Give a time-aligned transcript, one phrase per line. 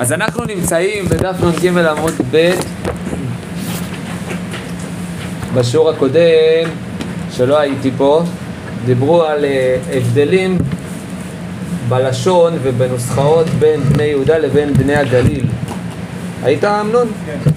[0.00, 2.50] אז אנחנו נמצאים בדף נ"ג עמוד ב'
[5.54, 6.68] בשיעור הקודם,
[7.30, 8.22] שלא הייתי פה,
[8.86, 10.58] דיברו על אה, הבדלים
[11.88, 15.46] בלשון ובנוסחאות בין בני יהודה לבין בני הגליל.
[16.42, 17.08] היית אמנון?
[17.26, 17.50] כן.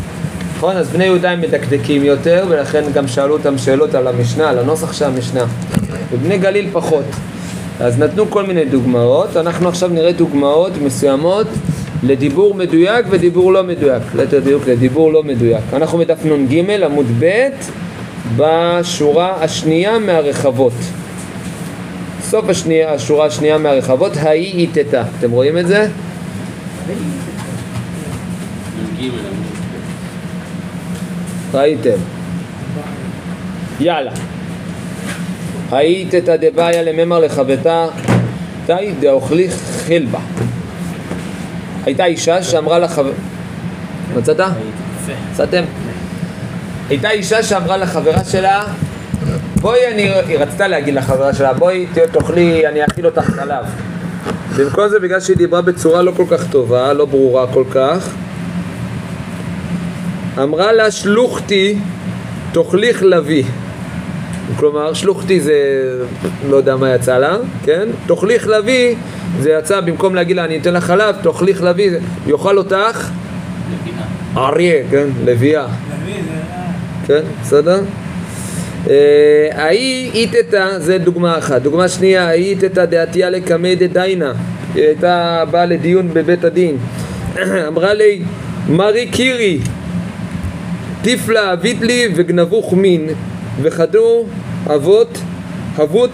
[0.58, 0.78] נכון?
[0.78, 4.94] אז בני יהודה הם מדקדקים יותר, ולכן גם שאלו אותם שאלות על המשנה, על הנוסח
[4.94, 5.44] של המשנה.
[6.12, 7.06] ובני גליל פחות.
[7.82, 11.48] אז נתנו כל מיני דוגמאות, אנחנו עכשיו נראה דוגמאות מסוימות
[12.04, 15.64] לדיבור מדויק ודיבור לא מדויק, ליתר דיוק לדיבור לא מדויק.
[15.74, 17.50] אנחנו בדף נ"ג עמוד ב'
[18.38, 20.74] בשורה השנייה מהרחבות.
[22.22, 25.04] סוף השנייה, השורה השנייה מהרחבות, ההיא איתתה.
[25.20, 25.88] אתם רואים את זה?
[31.54, 31.98] ראיתם.
[33.80, 34.31] יאללה.
[35.72, 37.88] היית את הדבעיה לממר לחבטה,
[38.66, 39.48] תאי דאוכלי
[39.88, 40.20] חלבה.
[41.86, 43.12] הייתה אישה שאמרה לחבר...
[44.18, 44.40] מצאת?
[45.32, 45.64] מצאתם?
[46.90, 48.64] הייתה אישה שאמרה לחברה שלה,
[49.62, 50.10] בואי, אני...
[50.28, 53.66] היא רצתה להגיד לחברה שלה, בואי תאכלי, אני אאכיל אותך חלב.
[54.58, 58.10] במקום זה, בגלל שהיא דיברה בצורה לא כל כך טובה, לא ברורה כל כך,
[60.44, 61.76] אמרה לה שלוחתי
[62.52, 63.44] תאכליך לביא.
[64.56, 65.54] כלומר, שלוחתי זה,
[66.50, 67.90] לא יודע מה יצא לה, כן?
[68.08, 68.96] תאכליך לביא
[69.40, 71.92] זה יצא, במקום להגיד לה אני אתן לך חלב, תאכליך לביא,
[72.28, 73.10] יאכל אותך
[74.38, 75.08] אריה, כן?
[75.26, 75.68] לביאה.
[77.08, 77.82] כן, בסדר?
[79.52, 81.62] ההיא איתתה, זה דוגמה אחת.
[81.62, 84.34] דוגמה שנייה, ההיא איתתה דעתיה לקמא דדיינה.
[84.76, 86.78] היא הייתה באה לדיון בבית הדין.
[87.68, 88.22] אמרה לי,
[88.70, 89.60] מרי קירי,
[91.02, 93.10] טיפלה אבית לי וגנבו חמין
[93.62, 94.26] וחדו
[94.68, 95.18] אבות
[95.84, 96.12] אבות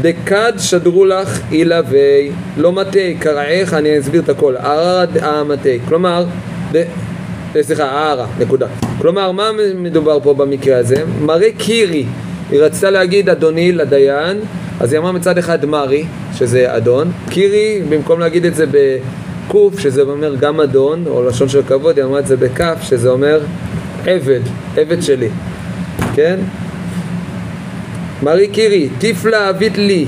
[0.00, 4.56] דקד שדרו לך אילה וי לא מטה קרעך אני אסביר את הכל.
[4.56, 6.24] ערא המטה כלומר
[6.72, 6.82] ד...
[7.60, 8.66] סליחה ערא נקודה.
[8.98, 11.04] כלומר מה מדובר פה במקרה הזה?
[11.20, 12.04] מראה קירי.
[12.50, 14.40] היא רצתה להגיד אדוני לדיין
[14.80, 17.12] אז היא אמרה מצד אחד מרי שזה אדון.
[17.30, 22.04] קירי במקום להגיד את זה בקוף שזה אומר גם אדון או לשון של כבוד היא
[22.04, 23.40] אמרה את זה בכף שזה אומר
[24.06, 24.40] עבד,
[24.76, 25.28] עבד שלי,
[26.14, 26.36] כן?
[28.22, 30.06] מרי קירי, טיפלה אבית לי.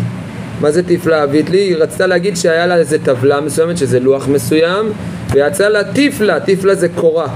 [0.61, 1.59] מה זה טיפלה אבית לי?
[1.59, 4.93] היא רצתה להגיד שהיה לה איזה טבלה מסוימת, שזה לוח מסוים,
[5.33, 7.29] ויצא לה טיפלה, טיפלה זה קורה.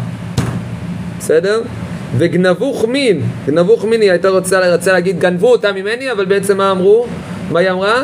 [1.19, 1.63] בסדר?
[2.19, 6.71] וגנבו חמין, גנבו חמין היא הייתה רוצה, רצה להגיד גנבו אותה ממני, אבל בעצם מה
[6.71, 7.07] אמרו?
[7.51, 8.03] מה היא אמרה?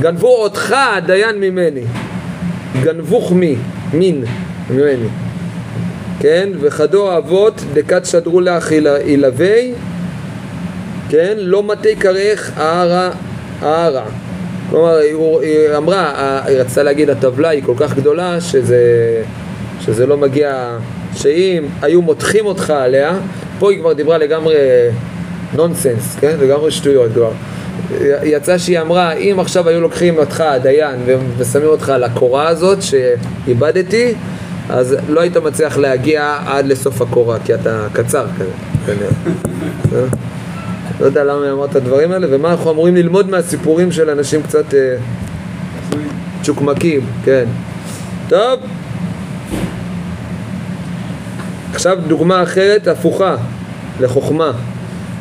[0.00, 1.84] גנבו אותך הדיין ממני.
[2.82, 3.56] גנבו חמי,
[3.92, 4.24] מין,
[4.70, 5.08] ממני.
[6.20, 6.48] כן?
[6.60, 8.70] וחדו אבות דקת שדרו לך
[9.06, 9.56] ילווה,
[11.08, 11.34] כן?
[11.36, 13.10] לא מטה קרך הערה
[13.60, 14.04] הערה.
[14.70, 14.96] כלומר,
[15.42, 18.82] היא אמרה, היא רצתה להגיד, הטבלה היא כל כך גדולה שזה,
[19.80, 20.78] שזה לא מגיע,
[21.14, 23.12] שאם היו מותחים אותך עליה,
[23.58, 24.54] פה היא כבר דיברה לגמרי
[25.54, 26.36] נונסנס, כן?
[26.40, 27.30] לגמרי שטויות כבר.
[28.22, 30.96] יצא שהיא אמרה, אם עכשיו היו לוקחים אותך, הדיין,
[31.38, 34.14] ושמים אותך על הקורה הזאת שאיבדתי,
[34.70, 38.26] אז לא היית מצליח להגיע עד לסוף הקורה, כי אתה קצר
[38.86, 39.06] כזה?
[41.00, 44.74] לא יודע למה אמרת את הדברים האלה, ומה אנחנו אמורים ללמוד מהסיפורים של אנשים קצת
[44.74, 44.96] אה,
[46.42, 47.44] צ'וקמקים, כן.
[48.28, 48.60] טוב.
[51.72, 53.36] עכשיו דוגמה אחרת, הפוכה,
[54.00, 54.52] לחוכמה.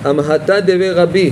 [0.03, 1.31] המהתה דבי רבי.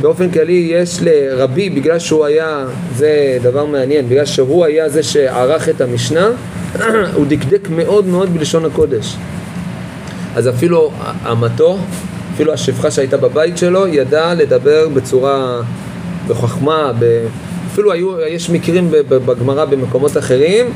[0.00, 2.64] באופן כללי יש לרבי, בגלל שהוא היה,
[2.96, 6.28] זה דבר מעניין, בגלל שהוא היה זה שערך את המשנה,
[7.14, 9.16] הוא דקדק מאוד מאוד בלשון הקודש.
[10.36, 10.92] אז אפילו
[11.32, 11.78] אמתו,
[12.34, 15.60] אפילו השפחה שהייתה בבית שלו, ידע לדבר בצורה,
[16.28, 17.26] בחוכמה, ב...
[17.72, 20.66] אפילו היו, יש מקרים בגמרא במקומות אחרים,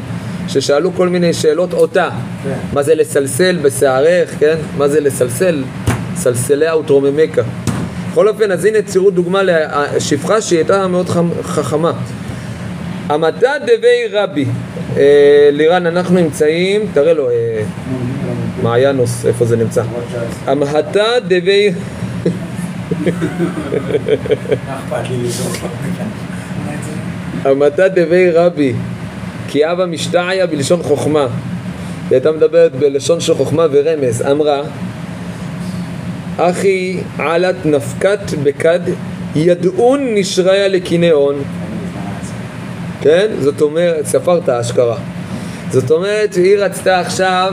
[0.49, 2.09] ששאלו כל מיני שאלות אותה.
[2.45, 2.55] כן.
[2.73, 4.57] מה זה לסלסל בשערך, כן?
[4.77, 5.65] מה זה לסלסל?
[6.17, 7.43] סלסליה וטרוממקה.
[8.11, 11.09] בכל אופן, אז הנה תראו דוגמה לשפחה שהיא הייתה מאוד
[11.43, 11.93] חכמה.
[13.09, 14.47] המדע דבי רבי.
[14.97, 17.63] אה, לירן, אנחנו נמצאים, תראה לו, אה,
[18.63, 19.83] מעיינוס, איפה זה נמצא?
[20.47, 21.71] המהתה דבי...
[27.45, 28.73] המתה דבי רבי,
[29.49, 31.21] כי אבא משתעיה בלשון חוכמה.
[31.21, 31.29] היא
[32.11, 34.63] הייתה מדברת בלשון של חוכמה ורמז, אמרה
[36.37, 38.81] אחי עלת נפקת בכד
[39.37, 41.43] ידעון נשריה לקינאון
[43.01, 43.27] כן?
[43.41, 44.97] זאת אומרת, ספרת אשכרה.
[45.71, 47.53] זאת אומרת, היא רצתה עכשיו,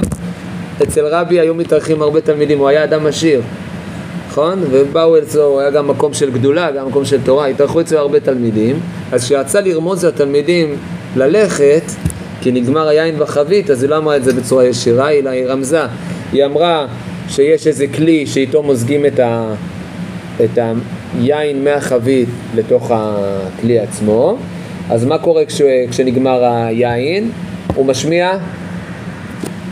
[0.84, 3.42] אצל רבי היו מתארחים הרבה תלמידים, הוא היה אדם עשיר,
[4.30, 4.64] נכון?
[4.72, 8.20] ובאו אצלו, הוא היה גם מקום של גדולה, גם מקום של תורה, התארחו אצלו הרבה
[8.20, 8.80] תלמידים,
[9.12, 10.76] אז כשיצא לרמוז לתלמידים
[11.16, 11.84] ללכת,
[12.42, 15.82] כי נגמר היין בחבית, אז היא לא אמרה את זה בצורה ישירה, אלא היא רמזה.
[16.32, 16.88] היא אמרה
[17.30, 19.54] שיש איזה כלי שאיתו מוזגים את, ה,
[20.44, 20.60] את
[21.14, 24.38] היין מהחבית לתוך הכלי עצמו.
[24.90, 25.62] אז מה קורה כש,
[25.92, 27.32] כשנגמר היין?
[27.76, 28.38] הוא משמיע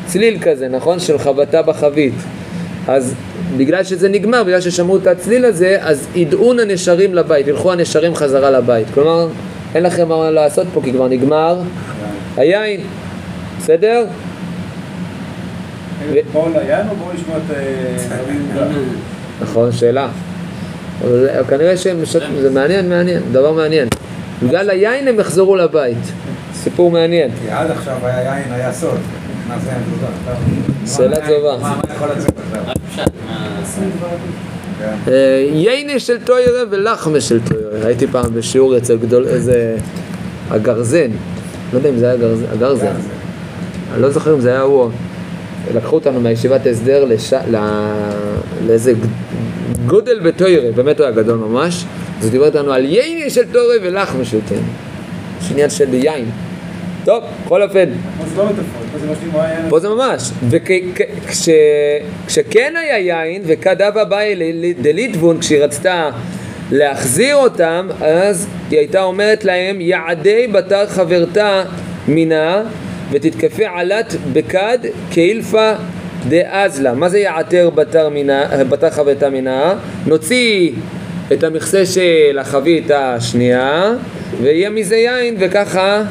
[0.06, 1.00] צליל כזה, נכון?
[1.00, 2.14] של חבטה בחבית.
[2.88, 3.14] אז
[3.58, 8.52] בגלל שזה נגמר, בגלל ששמעו את הצליל הזה, אז ידעון הנשרים לבית, ילכו הנשרים חזרה
[8.52, 8.88] לבית.
[8.94, 9.28] כלומר,
[9.76, 11.60] אין לכם מה לעשות פה כי כבר נגמר
[12.38, 12.82] היין,
[13.60, 14.06] בסדר?
[17.56, 18.68] אה, יהודה?
[19.42, 20.08] נכון, שאלה.
[21.02, 21.98] אבל כנראה שהם,
[22.42, 23.88] זה מעניין, מעניין, דבר מעניין.
[24.44, 25.98] בגלל היין הם יחזרו לבית.
[26.54, 27.32] סיפור מעניין.
[27.42, 28.98] כי עד עכשיו היה יין, היה סוד.
[29.48, 30.08] מה זה הנקודה?
[30.86, 31.74] שאלה טובה.
[34.80, 34.96] כן.
[35.08, 37.88] אה, ייני של טוירה ולחמה של טוירה.
[37.88, 39.78] הייתי פעם בשיעור אצל גדול, איזה...
[40.50, 41.12] הגרזן.
[41.74, 42.46] לא יודע אם זה היה הגרזן.
[42.52, 42.96] הגרזן.
[43.94, 44.90] אני לא זוכר אם זה היה הוא.
[45.76, 47.06] לקחו אותנו מהישיבת הסדר.
[48.68, 48.94] לאיזה
[49.88, 51.86] גודל בטוירה, באמת הוא היה גדול ממש.
[52.24, 54.64] הוא דיבר איתנו על ייני של טוירה ולחמה של טוירה.
[55.42, 56.26] יש עניין של יין.
[57.06, 57.86] טוב, בכל אופן.
[58.18, 58.50] פה זה לא
[59.70, 59.90] פה זה יין.
[59.90, 60.32] זה ממש.
[62.28, 64.36] וכשכן היה יין, וכדבה באי
[64.82, 66.10] דליטבון, כשהיא רצתה
[66.72, 71.64] להחזיר אותם, אז היא הייתה אומרת להם, יעדי בתר חברתה
[72.08, 72.64] מינה,
[73.12, 74.78] ותתקפה עלת בכד
[75.12, 75.72] כאילפה
[76.30, 76.94] דאזלה.
[76.94, 79.74] מה זה יעתר בתר, מינה, בתר חברתה מינה?
[80.06, 80.72] נוציא
[81.32, 83.92] את המכסה של החבית השנייה,
[84.42, 86.02] ויהיה מזה יין, וככה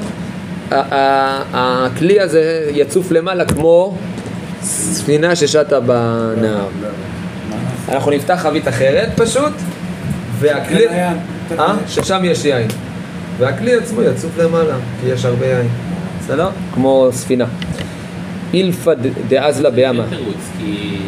[0.70, 3.96] הכלי הזה יצוף למעלה כמו
[4.62, 6.66] ספינה ששטה בנהר.
[7.88, 9.52] אנחנו נפתח חבית אחרת פשוט,
[10.38, 10.86] והכלי...
[11.58, 11.74] אה?
[11.88, 12.68] ששם יש יין.
[13.38, 15.68] והכלי עצמו יצוף למעלה, כי יש הרבה יין.
[16.20, 16.48] בסדר?
[16.74, 17.46] כמו ספינה.
[18.54, 18.92] אילפא
[19.28, 20.04] דאזלה בימה.
[20.10, 20.98] זה תירוץ, כי...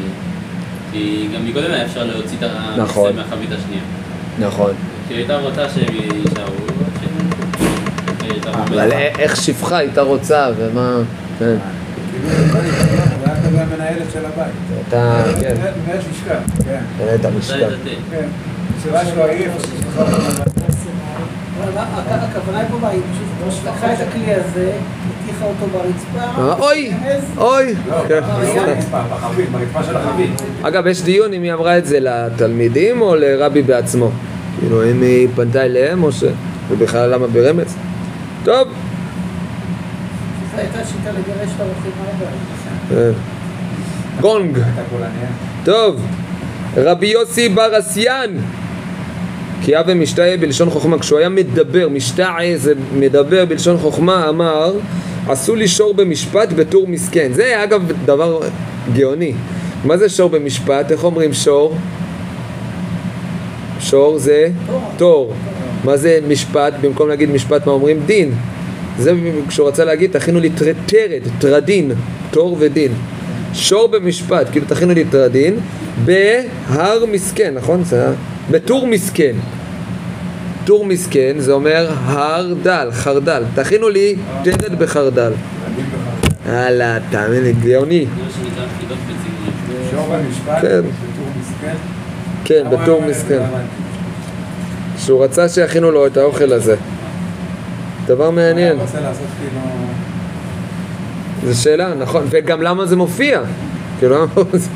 [0.94, 2.42] כי גם מקודם היה אפשר להוציא את
[2.76, 3.16] נכון.
[3.16, 3.82] מהחבית השנייה.
[4.38, 4.70] נכון.
[5.08, 6.54] כי הייתה רוצה שהם יישארו,
[8.30, 10.96] הייתה אבל איך שפחה הייתה רוצה, ומה...
[11.38, 11.56] כן.
[12.10, 12.58] כאילו, זה
[13.24, 14.52] היה כזה המנהלת של הבית.
[14.88, 15.22] אתה...
[15.40, 15.54] כן.
[15.86, 16.80] ויש לשכה, כן.
[17.14, 17.68] את התה.
[18.10, 18.26] כן.
[18.78, 19.22] הסיבה שלו
[21.76, 23.00] הכ- הכוונה פה, היא
[23.48, 24.72] פשוט לקחה את הכלי הזה,
[25.24, 26.54] הטיחה אותו ברצפה.
[26.58, 26.92] אוי!
[27.36, 27.74] אוי!
[27.88, 28.20] לא, כן.
[29.92, 30.42] לא החבית.
[30.62, 34.10] אגב, יש דיון אם היא אמרה את זה לתלמידים או לרבי בעצמו.
[34.60, 36.24] כאילו, אם היא פנתה אליהם או ש...
[36.68, 37.76] ובכלל למה ברמז?
[38.44, 38.68] טוב.
[40.54, 42.38] זו הייתה שיטה לגרש את האורחים מהבית.
[42.88, 43.20] כן.
[44.20, 44.58] גונג.
[45.64, 46.06] טוב.
[46.76, 48.30] רבי יוסי בר אסיאן.
[49.64, 54.72] כי אבי משתאה בלשון חוכמה, כשהוא היה מדבר, משתאה זה מדבר בלשון חוכמה, אמר
[55.28, 57.30] עשו לי שור במשפט בתור מסכן.
[57.32, 58.40] זה אגב דבר
[58.94, 59.32] גאוני.
[59.84, 60.92] מה זה שור במשפט?
[60.92, 61.76] איך אומרים שור?
[63.80, 64.48] שור זה
[64.96, 65.32] תור.
[65.84, 66.74] מה זה משפט?
[66.80, 68.00] במקום להגיד משפט מה אומרים?
[68.06, 68.32] דין.
[68.98, 69.12] זה
[69.48, 71.92] כשהוא רצה להגיד תכינו לי טר- תרד, טרדין,
[72.30, 72.92] תור ודין.
[73.54, 75.54] שור במשפט, כאילו תכינו לי טרדין,
[76.04, 77.84] בהר מסכן, נכון?
[77.84, 78.12] זה היה-
[78.50, 79.36] בטור מסכן.
[80.64, 83.42] טור מסכן זה אומר הר דל, חרדל.
[83.54, 85.32] תכינו לי תרד בחרדל.
[86.46, 88.06] הלאה, תאמין לי, גאוני.
[90.10, 90.80] במשפט, כן.
[90.80, 91.74] בטור מסכן.
[92.44, 93.34] כן, בטור מסכן.
[93.36, 93.58] למה-
[94.98, 96.76] שהוא רצה שיכינו לו את האוכל הזה.
[98.06, 98.76] דבר מעניין.
[98.76, 99.12] כאילו...
[101.52, 103.40] זו שאלה, נכון, וגם למה זה מופיע?
[103.98, 104.26] כאילו,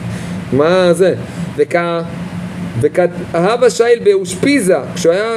[0.52, 1.14] מה זה?
[1.56, 2.00] וכה...
[2.80, 5.32] וכהבא שייל באושפיזה, כשהוא היה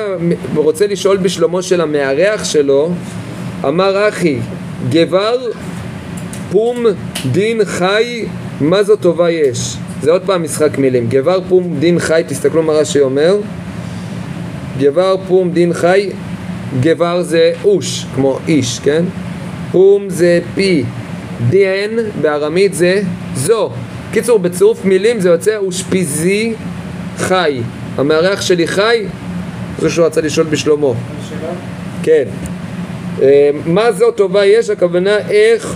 [0.56, 2.90] רוצה לשאול בשלומו של המארח שלו,
[3.68, 4.38] אמר אחי,
[4.90, 5.38] גבר
[6.52, 6.86] פום
[7.32, 8.26] דין חי,
[8.62, 9.76] מה זו טובה יש?
[10.02, 11.08] זה עוד פעם משחק מילים.
[11.10, 13.38] גבר פום דין חי, תסתכלו מה רש"י אומר.
[14.80, 16.10] גבר פום דין חי,
[16.80, 19.04] גבר זה אוש, כמו איש, כן?
[19.72, 20.84] פום זה פי,
[21.50, 23.02] דין בארמית זה
[23.36, 23.70] זו.
[24.12, 26.54] קיצור, בצירוף מילים זה יוצא אושפיזי
[27.18, 27.62] חי.
[27.98, 29.06] המארח שלי חי?
[29.80, 30.96] זה שהוא רצה לשאול בשלומו.
[32.04, 32.24] כן.
[33.22, 34.70] אה, מה זו טובה יש?
[34.70, 35.76] הכוונה איך,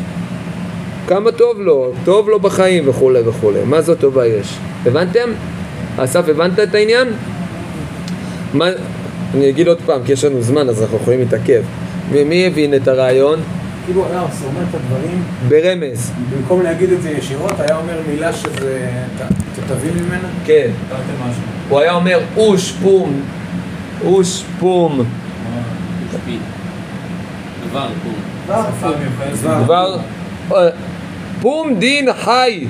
[1.08, 3.60] כמה טוב לו, טוב לו בחיים וכולי וכולי.
[3.66, 4.58] מה זו טובה יש?
[4.86, 5.30] הבנתם?
[5.98, 7.08] אסף, הבנת את העניין?
[8.54, 8.66] מה,
[9.34, 11.64] אני אגיד עוד פעם, כי יש לנו זמן אז אנחנו יכולים להתעכב.
[12.12, 13.40] מי הבין את הרעיון?
[13.86, 16.12] כאילו היה עושה, אומר את הדברים, ברמז.
[16.32, 18.90] במקום להגיד את זה ישירות, היה אומר מילה שזה...
[19.56, 20.28] ת- ת- תבין ממנה?
[20.46, 20.68] כן.
[21.70, 23.22] הוא היה אומר אוש פום,
[24.06, 25.04] אוש פום.
[26.14, 26.40] שפיל.
[27.70, 28.14] דבר, פום.
[30.58, 30.70] אה,
[31.42, 32.68] פום דין חי.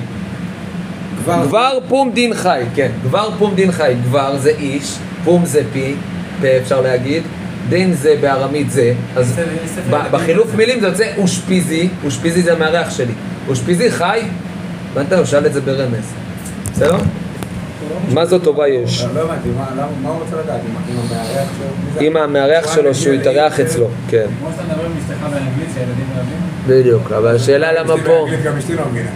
[1.47, 5.93] גבר פום דין חי, כן, גבר פום דין חי, גבר זה איש, פום זה פי,
[6.41, 7.23] פה אפשר להגיד,
[7.69, 9.39] דין זה בארמית זה, אז
[10.11, 10.55] בחילוף.
[10.55, 13.13] מילים זה יוצא אושפיזי, אושפיזי זה המארח שלי,
[13.47, 14.19] אושפיזי חי,
[14.91, 15.13] הבנת?
[15.13, 16.13] הוא שאל את זה ברמז,
[16.75, 16.95] בסדר?
[18.13, 19.05] מה זו טובה יש?
[19.13, 20.59] לא הבנתי, מה- הוא רוצה לדעת?
[21.99, 22.83] עם- המארח שלו?
[22.83, 26.37] שלו שהוא יתארח אצלו, כן, כמו שאתה מדבר עם אשתך באנגלית, שהילדים אוהבים.
[26.67, 29.09] בדיוק, אבל השאלה למה אשתי פה, באנגלית, גם אשתי לא מבינה.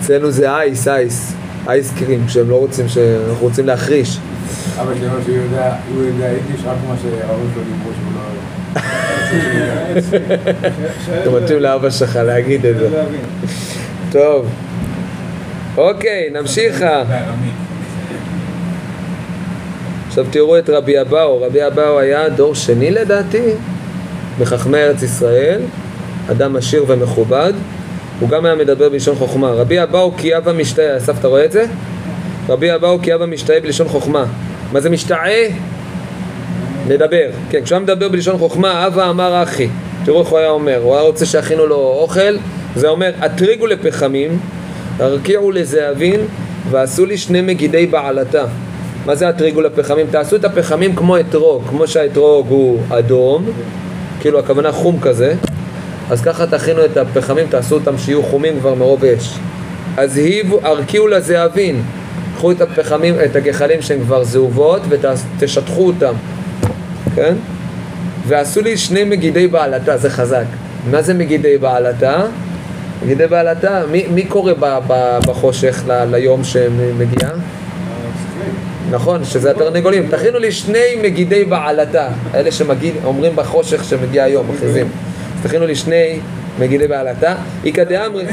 [0.00, 1.32] אצלנו זה אייס, אייס,
[1.68, 4.18] אייס קרים, שהם לא רוצים, שאנחנו רוצים להחריש.
[4.80, 8.20] אבא אומר שהוא יודע, הוא יודע יידיש רק מה שההורים שלו דיברו שהוא לא...
[11.22, 12.88] אתה מתאים לאבא שלך להגיד את זה.
[14.12, 14.48] טוב.
[15.76, 16.84] אוקיי, נמשיך.
[20.08, 21.42] עכשיו תראו את רבי אבאו.
[21.42, 23.42] רבי אבאו היה דור שני לדעתי
[24.40, 25.60] מחכמי ארץ ישראל,
[26.30, 27.52] אדם עשיר ומכובד.
[28.20, 29.48] הוא גם היה מדבר בלשון חוכמה.
[29.48, 31.64] רבי אבאו כי אבא משתאה, אסף אתה רואה את זה?
[32.48, 34.24] רבי אבאו כי אבא משתאה בלשון חוכמה.
[34.72, 35.48] מה זה משתאה?
[36.90, 37.30] לדבר.
[37.50, 39.68] כן, כשהוא היה מדבר בלשון חוכמה, אבא אמר אחי.
[40.04, 42.36] תראו איך הוא היה אומר, הוא היה רוצה שיכינו לו אוכל,
[42.76, 44.38] זה אומר, אתריגו לפחמים,
[44.98, 46.20] הרקיעו לזהבין,
[46.70, 48.44] ועשו לי שני מגידי בעלתה.
[49.06, 50.06] מה זה אתריגו לפחמים?
[50.10, 53.44] תעשו את הפחמים כמו אתרוג, כמו שהאתרוג הוא אדום,
[54.20, 55.34] כאילו הכוונה חום כזה,
[56.10, 59.34] אז ככה תכינו את הפחמים, תעשו אותם שיהיו חומים כבר מרוב אש.
[59.96, 61.82] אז היבו, הרקיעו לזהבין,
[62.36, 66.14] קחו את הפחמים, את הגחלים שהן כבר זהובות ותשטחו אותם,
[67.14, 67.34] כן?
[68.26, 70.44] ועשו לי שני מגידי בעלתה, זה חזק.
[70.90, 72.22] מה זה מגידי בעלתה?
[73.04, 77.28] מגידי בעלתה, מי, מי קורא ב, ב, בחושך ל, ליום שמגיע?
[78.90, 80.06] נכון, שזה התרנגולים.
[80.10, 84.86] תכינו לי שני מגידי בעלתה, אלה שאומרים בחושך שמגיע היום, מכריזים.
[84.86, 86.18] אז תכינו לי שני
[86.58, 87.34] מגידי בעלתה.
[87.64, 88.24] איכא דאמרי?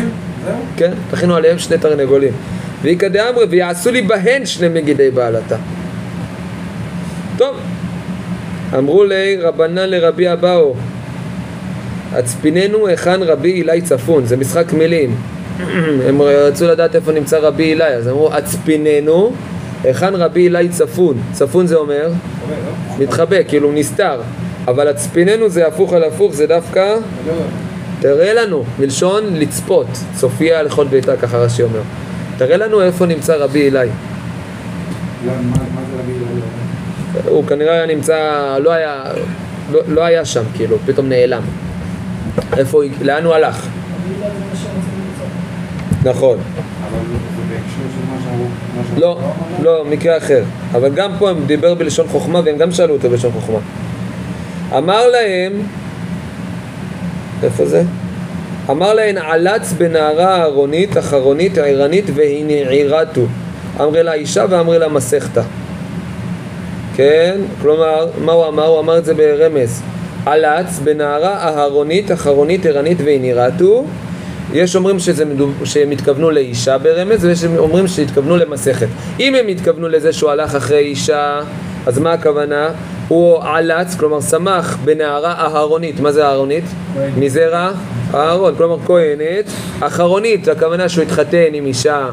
[0.77, 2.33] כן, תכינו עליהם שני תרנגולים.
[2.81, 5.55] ואיכא דאמרי, ויעשו לי בהן שני מגידי בעלתה.
[7.37, 7.55] טוב,
[8.77, 10.75] אמרו לי רבנן לרבי אבאו,
[12.13, 15.15] הצפיננו היכן רבי אילי צפון, זה משחק מילים.
[16.07, 19.31] הם רצו לדעת איפה נמצא רבי אילי, אז אמרו הצפיננו
[19.83, 21.17] היכן רבי אילי צפון.
[21.31, 22.11] צפון זה אומר
[22.99, 24.21] מתחבא, כאילו נסתר.
[24.67, 26.95] אבל הצפיננו זה הפוך על הפוך, זה דווקא
[27.99, 31.81] תראה לנו, מלשון לצפות, צופיה לכל ביתה, ככה רש"י אומר.
[32.37, 33.77] תראה לנו איפה נמצא רבי אילי.
[33.77, 33.87] לא,
[35.25, 36.47] מה מה זה רבי אליהו?
[37.25, 38.15] הוא כנראה היה נמצא,
[38.63, 39.03] לא היה,
[39.71, 41.41] לא, לא היה שם, כאילו, פתאום נעלם.
[42.57, 43.67] איפה, הוא- לאן הוא הלך?
[46.03, 46.37] נכון.
[48.97, 49.19] לא,
[49.63, 50.43] לא, מקרה אחר.
[50.71, 53.59] אבל גם פה הם דיבר בלשון חוכמה והם גם שאלו אותו בלשון חוכמה.
[54.77, 55.51] אמר להם,
[57.43, 57.83] איפה זה?
[58.69, 63.21] אמר להן עלץ בנערה אהרונית, אחרונית, עירנית, והנעירתו.
[63.81, 65.41] אמרי לה אישה ואמרי לה מסכתא.
[66.97, 67.41] כן?
[67.61, 68.65] כלומר, מה הוא אמר?
[68.65, 69.81] הוא אמר את זה ברמז.
[70.25, 73.85] עלץ בנערה אהרונית, אחרונית, ערנית והנעירתו.
[74.53, 75.23] יש אומרים שזה.
[75.63, 78.87] שהם התכוונו לאישה ברמז, ויש אומרים שהתכוונו למסכת.
[79.19, 81.39] אם הם התכוונו לזה שהוא הלך אחרי אישה,
[81.85, 82.69] אז מה הכוונה?
[83.07, 85.99] הוא עלץ, כלומר שמח בנערה אהרונית.
[85.99, 86.65] מה זה אהרונית?
[87.17, 87.71] מזרע
[88.13, 89.45] אהרון, כלומר כהנת.
[89.79, 92.09] אחרונית, הכוונה שהוא התחתן עם אישה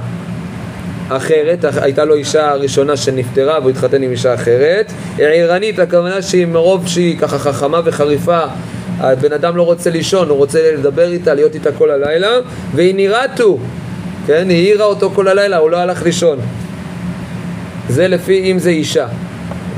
[1.08, 4.92] אחרת, הייתה לו אישה ראשונה שנפטרה והוא התחתן עם אישה אחרת.
[5.18, 8.40] עירנית, הכוונה שהיא מרוב שהיא ככה חכמה וחריפה,
[8.98, 12.30] הבן אדם לא רוצה לישון, הוא רוצה לדבר איתה, להיות איתה כל הלילה,
[12.74, 13.58] והיא נראתו,
[14.26, 16.38] כן, היא העירה אותו כל הלילה, הוא לא הלך לישון.
[17.88, 19.06] זה לפי אם זה אישה.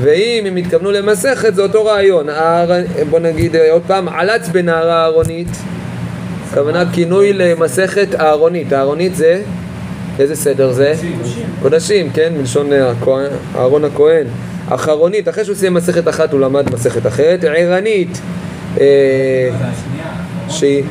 [0.01, 2.27] ואם הם התכוונו למסכת, זה אותו רעיון.
[3.11, 5.49] בוא נגיד אה, עוד פעם, עלץ בנערה אהרונית,
[6.51, 8.73] הכוונה כינוי למסכת אהרונית.
[8.73, 9.43] אהרונית זה,
[10.19, 10.95] איזה סדר זה?
[11.63, 12.33] קודשים, כן?
[12.39, 12.93] מלשון אה,
[13.57, 14.27] אהרון הכהן.
[14.69, 17.45] אחרונית, אחרי שהוא סיים מסכת אחת הוא למד מסכת אחרת.
[17.45, 18.21] ערנית,
[18.81, 19.49] אה.
[20.49, 20.85] שהיא-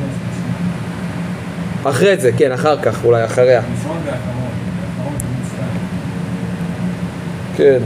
[1.84, 3.60] אחרי זה, כן, אחר כך, אולי אחריה.
[7.56, 7.78] כן.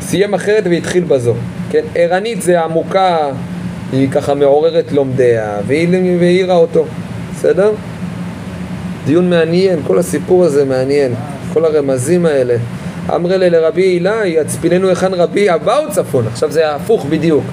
[0.00, 1.34] סיים אחרת והתחיל בזו.
[1.70, 3.16] כן, ערנית זה עמוקה,
[3.92, 5.88] היא ככה מעוררת לומדיה, והיא
[6.20, 6.84] והעירה אותו.
[7.34, 7.70] בסדר?
[9.08, 11.14] דיון מעניין, כל הסיפור הזה מעניין,
[11.52, 12.56] כל הרמזים האלה.
[13.14, 16.26] אמרי לי לרבי אילי, הצפיננו היכן רבי אבאו צפון.
[16.26, 17.44] עכשיו זה הפוך בדיוק.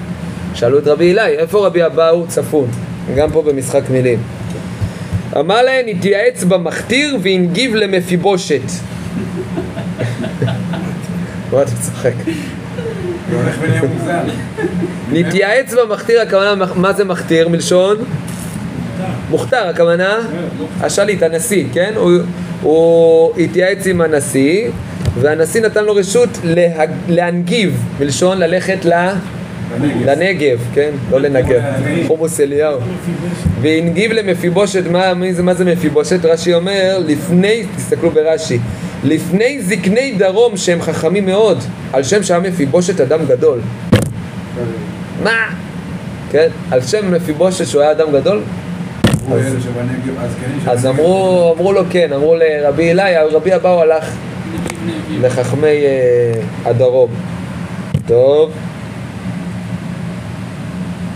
[0.54, 2.68] שאלו את רבי אילי, איפה רבי אבאו צפון?
[3.16, 4.18] גם פה במשחק מילים.
[5.36, 8.60] אמר להן, התייעץ במכתיר והנגיב למפיבושת.
[11.52, 12.12] מה אתה צוחק?
[15.12, 17.96] להתייעץ במכתיר, הכוונה, מה זה מכתיר מלשון?
[19.30, 20.18] מוכתר, הכוונה?
[20.80, 21.92] השליט, הנשיא, כן?
[21.96, 22.12] הוא,
[22.62, 24.68] הוא התייעץ עם הנשיא,
[25.20, 28.92] והנשיא נתן לו רשות להג, להנגיב, מלשון ללכת ל...
[30.04, 30.90] לנגב, כן?
[31.10, 31.62] לא לנגב,
[32.06, 32.78] חומוס אליהו.
[33.60, 36.24] והנגיב למפיבושת, מה, מה זה מפיבושת?
[36.24, 38.58] רש"י אומר, לפני, תסתכלו ברש"י,
[39.04, 41.58] לפני זקני דרום שהם חכמים מאוד,
[41.92, 43.60] על שם שהיה מפיבושת אדם גדול.
[45.22, 45.46] מה?
[46.30, 48.40] כן, על שם מפיבושת שהוא היה אדם גדול?
[49.26, 51.00] אמרו אלה שבנגב, הזקנים אז שבנגב.
[51.00, 54.04] אמרו, אמרו לו כן, אמרו לרבי אלי, רבי אבאו הלך.
[55.20, 56.32] לחכמי אה,
[56.64, 57.10] הדרום.
[58.06, 58.52] טוב.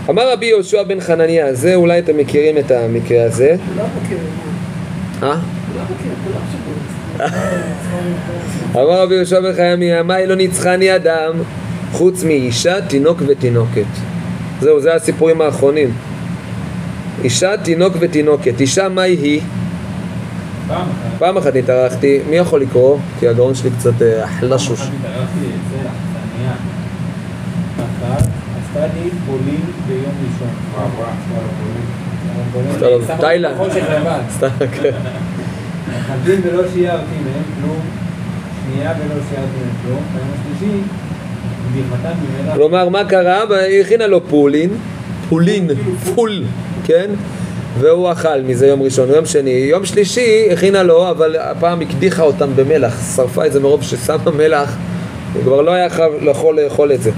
[0.09, 3.55] אמר רבי יהושע בן חנניה, זה אולי אתם מכירים את המקרה הזה.
[3.73, 4.23] כולם מכירים,
[5.21, 5.27] מה?
[5.27, 5.35] אה?
[8.73, 8.85] שמעו.
[8.85, 11.33] אמר רבי יהושע בן חנניה, מאי לא ניצחני אדם
[11.91, 13.85] חוץ מאישה, תינוק ותינוקת.
[14.61, 15.93] זהו, זה הסיפורים האחרונים.
[17.23, 18.61] אישה, תינוק ותינוקת.
[18.61, 19.41] אישה, מהי היא?
[20.67, 21.19] פעם אחת.
[21.19, 22.97] פעם אחת התארחתי, מי יכול לקרוא?
[23.19, 24.79] כי הגרון שלי קצת אה, חלשוש.
[24.79, 26.53] פעם אחת התארחתי אצל האכסניה.
[27.77, 28.27] אחת
[28.63, 30.49] עשתה לי פולין ביום ראשון.
[33.19, 33.55] תאילנד.
[34.37, 34.47] סתם,
[34.81, 34.91] כן.
[36.43, 37.79] ולא שיערתי מהם כלום,
[38.65, 40.81] שנייה ולא שיערתי מהם כלום, ביום השלישי.
[42.53, 43.43] כלומר, מה קרה?
[43.49, 44.69] היא הכינה לו פולין,
[45.31, 45.67] פולין,
[46.15, 46.43] פול,
[46.83, 47.09] כן?
[47.79, 49.49] והוא אכל מזה יום ראשון, יום שני.
[49.49, 54.77] יום שלישי הכינה לו, אבל הפעם הקדיחה אותם במלח, שרפה את זה מרוב ששמה מלח,
[55.33, 57.11] הוא כבר לא היה יכול יכול לאכול את זה.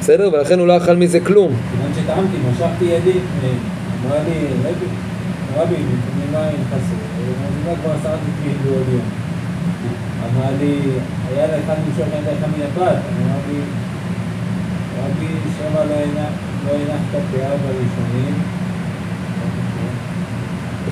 [0.00, 0.30] בסדר?
[0.32, 1.52] ולכן הוא לא אכל מזה כלום.
[1.70, 3.18] כיוון שטעמתי, משכתי ידי,
[4.06, 4.86] אמרה לי, רבי,
[5.56, 6.96] רבי, נתונים מים חסר,
[7.44, 8.86] המזימה כבר עשרה תקליט בעוד.
[10.24, 10.74] אמר לי,
[11.34, 13.58] היה לאחד למשוך ידיך מן הפת, אמר לי,
[15.04, 15.26] רבי,
[15.58, 18.34] שמא לא הנה- לא הנחת פאה בראשונים,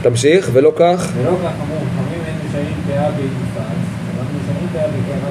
[0.03, 1.09] תמשיך, ולא כך.
[1.17, 3.89] ולא כך אמרו, חכמים אין משאירים פאה בקערת.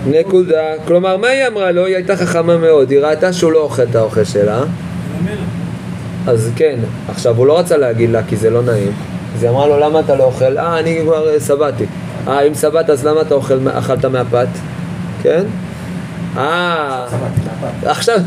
[0.06, 0.64] נקודה.
[0.88, 1.86] כלומר, מה היא אמרה לו?
[1.86, 2.92] היא הייתה חכמה מאוד.
[2.92, 4.64] היא ראתה שהוא לא אוכל את האוכל שלה.
[6.28, 8.92] אז כן, עכשיו הוא לא רצה להגיד לה כי זה לא נעים.
[9.36, 10.58] אז היא אמרה לו, למה אתה לא אוכל?
[10.58, 11.86] אה, אני כבר אה, שבעתי.
[12.28, 14.48] אה, אם שבעת אז למה אתה אוכל, אכלת מהפת?
[15.24, 15.44] כן?
[16.38, 17.06] אה.
[17.86, 18.18] עכשיו...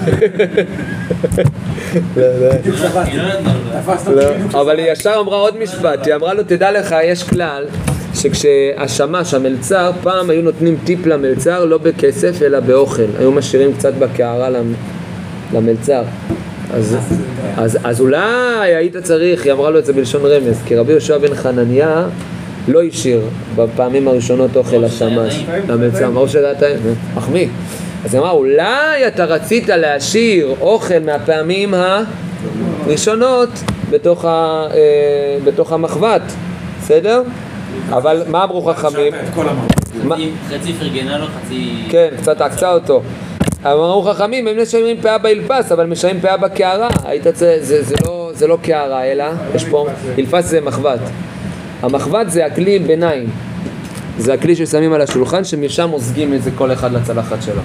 [2.17, 2.51] לא, לא.
[4.17, 4.23] לא
[4.61, 7.65] אבל היא ישר אמרה עוד משפט, היא אמרה לו, תדע לך, יש כלל
[8.15, 14.51] שכשהשמש, המלצר, פעם היו נותנים טיפ למלצר לא בכסף אלא באוכל, היו משאירים קצת בקערה
[14.51, 14.75] למ-
[15.55, 16.03] למלצר.
[16.75, 16.97] אז,
[17.57, 18.21] אז, אז אולי
[18.75, 22.05] היית צריך, היא אמרה לו את זה בלשון רמז, כי רבי יהושע בן חנניה
[22.69, 23.21] לא השאיר
[23.57, 24.85] בפעמים הראשונות אוכל
[25.49, 25.65] טעים.
[25.69, 26.77] למלצר, או שזה היה טעים,
[27.17, 27.47] מחמיא.
[28.05, 31.75] אז היא אמרה, אולי אתה רצית להשאיר אוכל מהפעמים
[32.87, 33.49] הראשונות
[33.91, 34.29] בתוך, ה,
[34.75, 34.77] אה,
[35.45, 36.23] בתוך המחבת,
[36.83, 37.23] בסדר?
[37.89, 39.13] אבל מה אמרו חכמים?
[40.49, 41.75] חצי- פרגנה לו, חצי...
[41.89, 43.03] כן, קצת עקצה אותו.
[43.67, 46.89] אמרו חכמים, הם משלמים פאה באלפס, אבל משלמים פאה בקערה.
[47.05, 49.87] היית צריך, זה, זה, לא, זה לא קערה, אלא, יש פה,
[50.19, 50.99] אלפס זה מחבת.
[51.83, 53.31] המחבת זה הכלי ביניים.
[54.19, 57.61] זה הכלי ששמים על השולחן, שמשם מוזגים את זה כל אחד לצלחת שלו.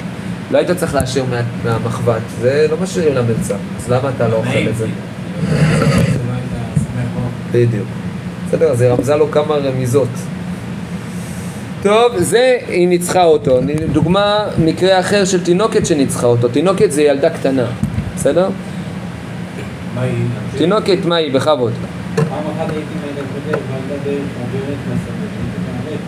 [0.51, 3.55] לא היית צריך להשאיר מה, מהמחבת, זה לא משאירים למלצר.
[3.77, 4.85] אז למה אתה לא אוכל את זה?
[7.51, 7.87] בדיוק.
[8.47, 10.09] בסדר, אז היא רמזה לו כמה רמיזות.
[11.81, 13.59] טוב, זה, היא ניצחה אותו.
[13.91, 16.47] דוגמה, מקרה אחר של תינוקת שניצחה אותו.
[16.47, 17.65] תינוקת זה ילדה קטנה,
[18.15, 18.49] בסדר?
[19.95, 20.13] מה היא?
[20.57, 21.33] תינוקת, מה היא?
[21.33, 21.73] בכבוד.
[22.15, 26.01] פעם אחת הייתי מלך בדרך, ועלתה דרך עוברת לשדה, הייתי מהלך,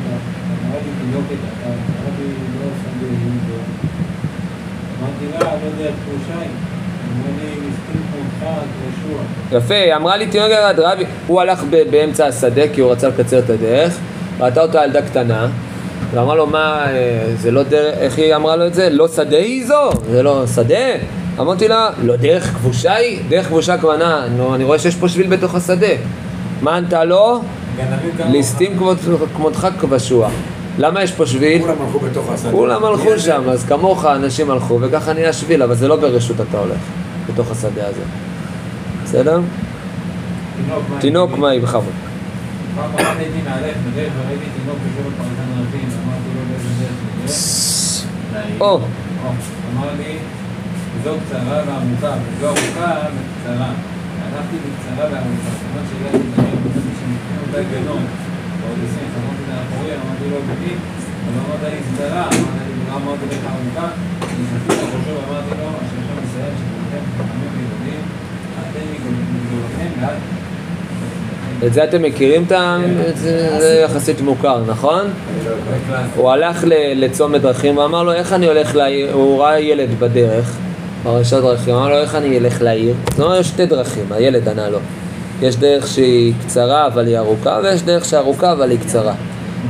[0.66, 2.28] אמרה לי תינוקת, אמרה לי
[2.60, 3.97] לא שדה,
[9.52, 13.40] יפה, היא אמרה לי תינוקת ירד רבי, הוא הלך באמצע השדה כי הוא רצה לקצר
[13.40, 13.98] את הדרך,
[14.40, 15.48] ראתה אותה ילדה קטנה,
[16.14, 16.94] ואמרה לו מה, אה,
[17.38, 18.90] זה לא דרך, איך היא אמרה לו את זה?
[18.90, 19.90] לא שדה היא זו?
[20.12, 20.86] זה לא שדה?
[21.40, 23.20] אמרתי לה, לא דרך כבושה היא?
[23.30, 25.88] דרך כבושה הכוונה, נו, אני רואה שיש פה שביל בתוך השדה.
[26.62, 27.42] מה ענתה לו?
[28.32, 28.98] ליסטים כמות-
[29.36, 30.30] כמותך כבשוע.
[30.78, 31.62] למה יש פה שביל?
[31.62, 32.52] כולם הלכו בתוך השדה.
[32.52, 36.60] כולם הלכו שם, אז כמוך אנשים הלכו, וככה נהיה שביל, אבל זה לא ברשות אתה
[36.60, 36.80] הולך,
[37.30, 38.02] בתוך השדה הזה.
[39.04, 39.40] בסדר?
[41.00, 41.50] תינוק, מה?
[41.50, 41.94] היא בכבוד?
[42.76, 46.86] פעם אחת הייתי מהלך בדרך וראיתי תינוק יושב על פרזן רבים, אמרתי לו באיזה
[48.42, 48.62] דרך.
[48.62, 48.80] או,
[49.74, 50.18] אמר לי,
[51.04, 53.72] זו קצרה ועמוקה, וזו ארוכה וקצרה.
[54.24, 58.02] הלכתי בקצרה ועמוקה, כמובן שהגעתי לדבר, שמקרים אותה גדול.
[71.68, 72.44] את זה אתם מכירים?
[72.48, 72.78] את ה-
[73.10, 75.02] את זה יחסית מוכר, נכון?
[76.16, 76.64] הוא הלך
[76.96, 79.14] לצומת דרכים ואמר לו, איך אני הולך לעיר?
[79.14, 80.56] הוא ראה ילד בדרך,
[81.04, 82.96] פרשת דרכים, אמר לו, איך אני אלך לעיר?
[83.14, 84.80] אז הוא אמר יש שתי דרכים, הילד ענה לו.
[85.42, 89.14] יש דרך שהיא קצרה אבל היא ארוכה, ויש דרך שארוכה אבל היא קצרה.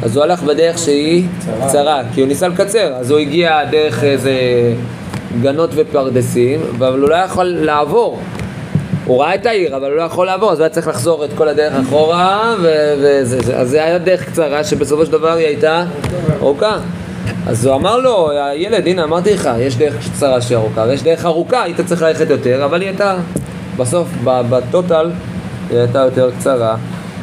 [0.03, 1.27] אז הוא הלך בדרך שהיא
[1.67, 4.31] קצרה, כי הוא ניסה לקצר, אז הוא הגיע דרך איזה
[5.41, 8.19] גנות ופרדסים, אבל הוא לא יכול לעבור.
[9.05, 11.29] הוא ראה את העיר, אבל הוא לא יכול לעבור, אז הוא היה צריך לחזור את
[11.35, 15.83] כל הדרך אחורה, וזה, זה- אז זה היה דרך קצרה, שבסופו של דבר היא הייתה
[16.41, 16.77] ארוכה.
[17.47, 21.25] אז הוא אמר לו, הילד, הנה אמרתי לך, יש דרך קצרה שהיא ארוכה, ויש דרך
[21.25, 23.15] ארוכה, היית צריך ללכת יותר, אבל היא הייתה,
[23.77, 25.09] בסוף, ב- בטוטל,
[25.69, 26.75] היא הייתה יותר קצרה.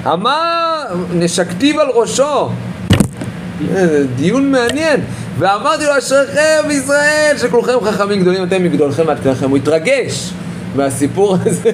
[0.07, 2.49] אמר, נשקתיו על ראשו.
[4.17, 5.01] דיון מעניין.
[5.39, 9.51] ואמרתי לו, אשריכם ישראל, שכולכם חכמים גדולים, אתם מגדולכם ועד כלכם.
[9.51, 10.31] הוא התרגש
[10.77, 11.71] מהסיפור הזה.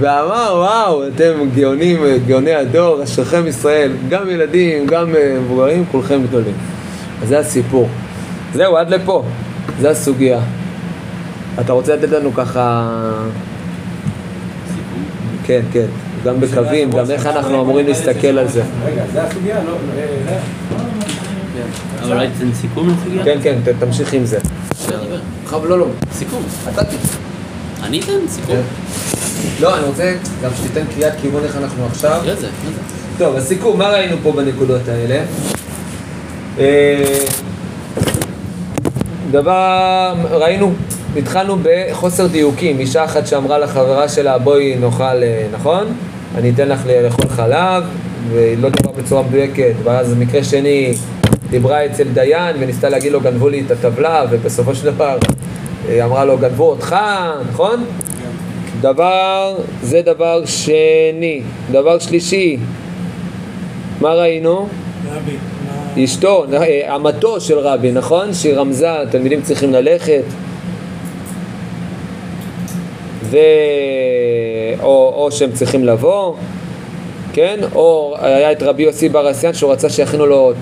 [0.00, 6.54] ואמר, וואו, אתם גאונים, גאוני הדור, אשריכם ישראל, גם ילדים, גם אה, מבוגרים, כולכם גדולים.
[7.22, 7.88] אז זה הסיפור.
[8.54, 9.24] זהו, עד לפה.
[9.80, 10.40] זה הסוגיה.
[11.60, 12.88] אתה רוצה לתת לנו ככה...
[15.44, 15.86] כן, כן.
[16.24, 18.62] גם בקווים, גם איך אנחנו אמורים להסתכל על זה.
[18.84, 19.64] רגע, זה הסוגיה?
[19.64, 20.38] לא, אה,
[21.54, 21.62] זה.
[22.02, 23.24] אבל אולי תיתן סיכום לסוגיה?
[23.24, 24.38] כן, כן, תמשיך עם זה.
[25.46, 25.86] חב, לא, לא.
[26.12, 26.42] סיכום.
[26.72, 27.06] אתה תיתן.
[27.82, 28.56] אני אתן סיכום.
[29.60, 32.18] לא, אני רוצה גם שתיתן קריאת כיוון איך אנחנו עכשיו.
[32.20, 32.48] אחרי זה.
[33.18, 35.24] טוב, הסיכום, מה ראינו פה בנקודות האלה?
[36.58, 37.24] אה,
[39.30, 40.72] דבר, ראינו,
[41.16, 45.86] התחלנו בחוסר דיוקים, אישה אחת שאמרה לחברה שלה בואי נאכל, אה, נכון?
[46.34, 47.84] אני אתן לך לאכול חלב,
[48.30, 50.94] והיא לא דיברה בצורה מדויקת, ואז מקרה שני,
[51.50, 55.18] דיברה אצל דיין וניסתה להגיד לו גנבו לי את הטבלה, ובסופו של דבר
[55.88, 56.96] היא אמרה לו גנבו אותך,
[57.52, 57.84] נכון?
[58.80, 61.42] דבר, זה דבר שני.
[61.70, 62.56] דבר שלישי,
[64.00, 64.68] מה ראינו?
[65.12, 68.34] רבי, אשתו, אה, אמתו של רבי, נכון?
[68.34, 70.22] שהיא רמזה, תלמידים צריכים ללכת.
[73.32, 73.36] ו...
[74.82, 76.34] או, או שהם צריכים לבוא,
[77.32, 77.60] כן?
[77.74, 80.52] או היה את רבי יוסי בר אסיאן שהוא רצה שיכינו לו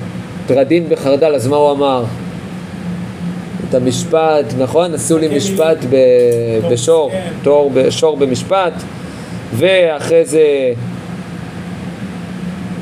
[0.46, 2.04] טרדין בחרדל, אז מה הוא אמר?
[3.68, 4.94] את המשפט, נכון?
[4.94, 5.96] עשו לי משפט ב...
[6.70, 7.10] בשור,
[7.42, 8.72] תור, בשור במשפט,
[9.56, 10.42] ואחרי זה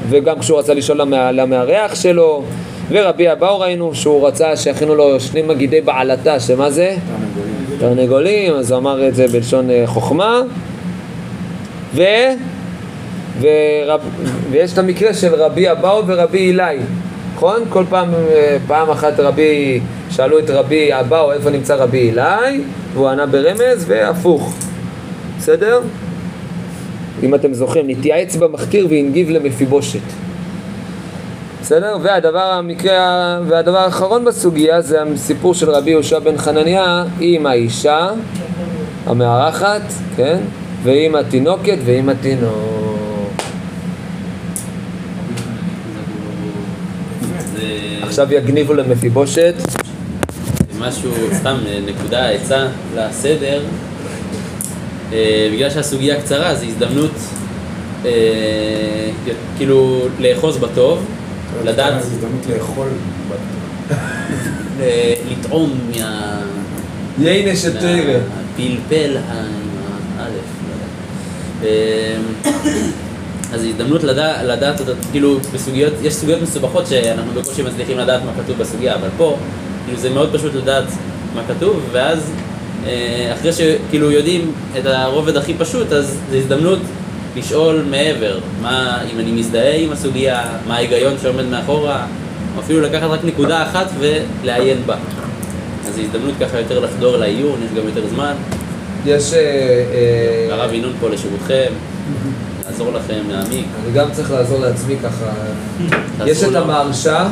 [0.09, 2.43] וגם כשהוא רצה לשאול למא- למארח שלו,
[2.91, 6.97] ורבי אבאו ראינו שהוא רצה שיכינו לו שני מגידי בעלתה, שמה זה?
[7.79, 10.43] תרנגולים, אז הוא אמר את זה בלשון אה, חוכמה.
[11.95, 12.03] ו...
[13.41, 14.01] ורב...
[14.51, 16.79] ויש את המקרה של רבי אבאו ורבי אילאי,
[17.35, 17.63] נכון?
[17.69, 22.61] כל פעם, אה, פעם אחת רבי, שאלו את רבי אבאו איפה נמצא רבי אילאי,
[22.95, 24.55] והוא ענה ברמז, והפוך.
[25.39, 25.81] בסדר?
[27.23, 30.28] אם אתם זוכרים, נתייעץ במחקיר והנגיב למפיבושת.
[31.69, 31.97] בסדר?
[32.03, 38.11] והדבר, המקרה, והדבר האחרון בסוגיה זה הסיפור של רבי יהושע בן חנניה עם האישה
[39.07, 39.83] המארחת,
[40.17, 40.39] כן?
[40.83, 42.53] ועם התינוקת ועם התינוק.
[48.03, 49.55] עכשיו יגניבו למפיבושת.
[50.79, 53.63] משהו, סתם נקודה, עצה לסדר.
[55.13, 57.15] אה, בגלל שהסוגיה קצרה, זו הזדמנות
[58.05, 58.11] אה,
[59.57, 61.18] כאילו לאחוז בטוב,
[61.65, 62.89] לדעת, זו הזדמנות לאכול.
[64.81, 66.41] אה, לטעום מה...
[67.19, 68.19] יינה שטיירה.
[68.59, 69.69] מהפלפל ה- עם
[70.19, 70.33] האלף,
[70.69, 71.77] לא יודע.
[72.45, 72.51] אה,
[73.55, 78.33] אז הזדמנות לדע- לדעת, אותה, כאילו בסוגיות, יש סוגיות מסובכות שאנחנו בקושי מצליחים לדעת מה
[78.45, 79.37] כתוב בסוגיה, אבל פה,
[79.87, 80.85] כאילו זה מאוד פשוט לדעת
[81.35, 82.19] מה כתוב, ואז
[82.87, 86.79] אה, אחרי שכאילו יודעים את הרובד הכי פשוט, אז זו הזדמנות
[87.37, 92.07] לשאול מעבר, מה, אם אני מזדהה עם הסוגיה, מה ההיגיון שעומד מאחורה,
[92.57, 94.97] או אפילו לקחת רק נקודה אחת ולעיין בה.
[95.89, 98.35] אז זו הזדמנות ככה יותר לחדור לעיון, יש גם יותר זמן.
[99.07, 99.35] יש...
[99.35, 101.73] אה, אה, הרב ינון פה לשירותכם,
[102.67, 103.67] לעזור לכם, להעמיק.
[103.85, 105.31] אני גם צריך לעזור לעצמי ככה.
[106.27, 106.59] יש את לו.
[106.59, 107.29] המהרש"א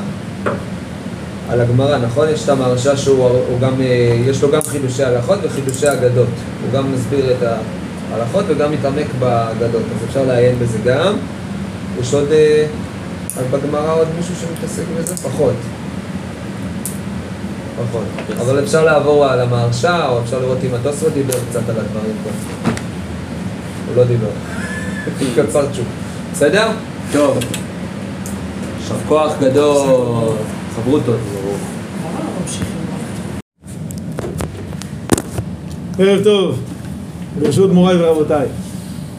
[1.49, 2.29] על הגמרא, נכון?
[2.29, 6.29] יש את המהרש"א שהוא הוא גם, אה, יש לו גם חידושי הלכות וחידושי אגדות.
[6.63, 7.43] הוא גם מסביר את
[8.12, 11.16] הלכות וגם מתעמק בגדות, אז אפשר לעיין בזה גם.
[12.01, 12.66] יש עוד, אה,
[13.37, 15.16] אז בגמרא עוד מישהו שמתעסק בזה?
[15.16, 15.55] פחות.
[17.77, 18.05] פחות.
[18.40, 22.31] אבל אפשר לעבור על המהרשה, או אפשר לראות אם התוספות דיבר קצת על הדברים פה.
[23.88, 24.31] הוא לא דיבר.
[25.37, 25.87] קצר תשוב.
[26.33, 26.69] בסדר?
[27.12, 27.38] טוב.
[28.81, 30.33] עכשיו כוח גדול.
[30.77, 31.16] חברותות.
[35.99, 36.76] לא ערב טוב.
[37.40, 38.46] ברשות מוריי ורבותיי.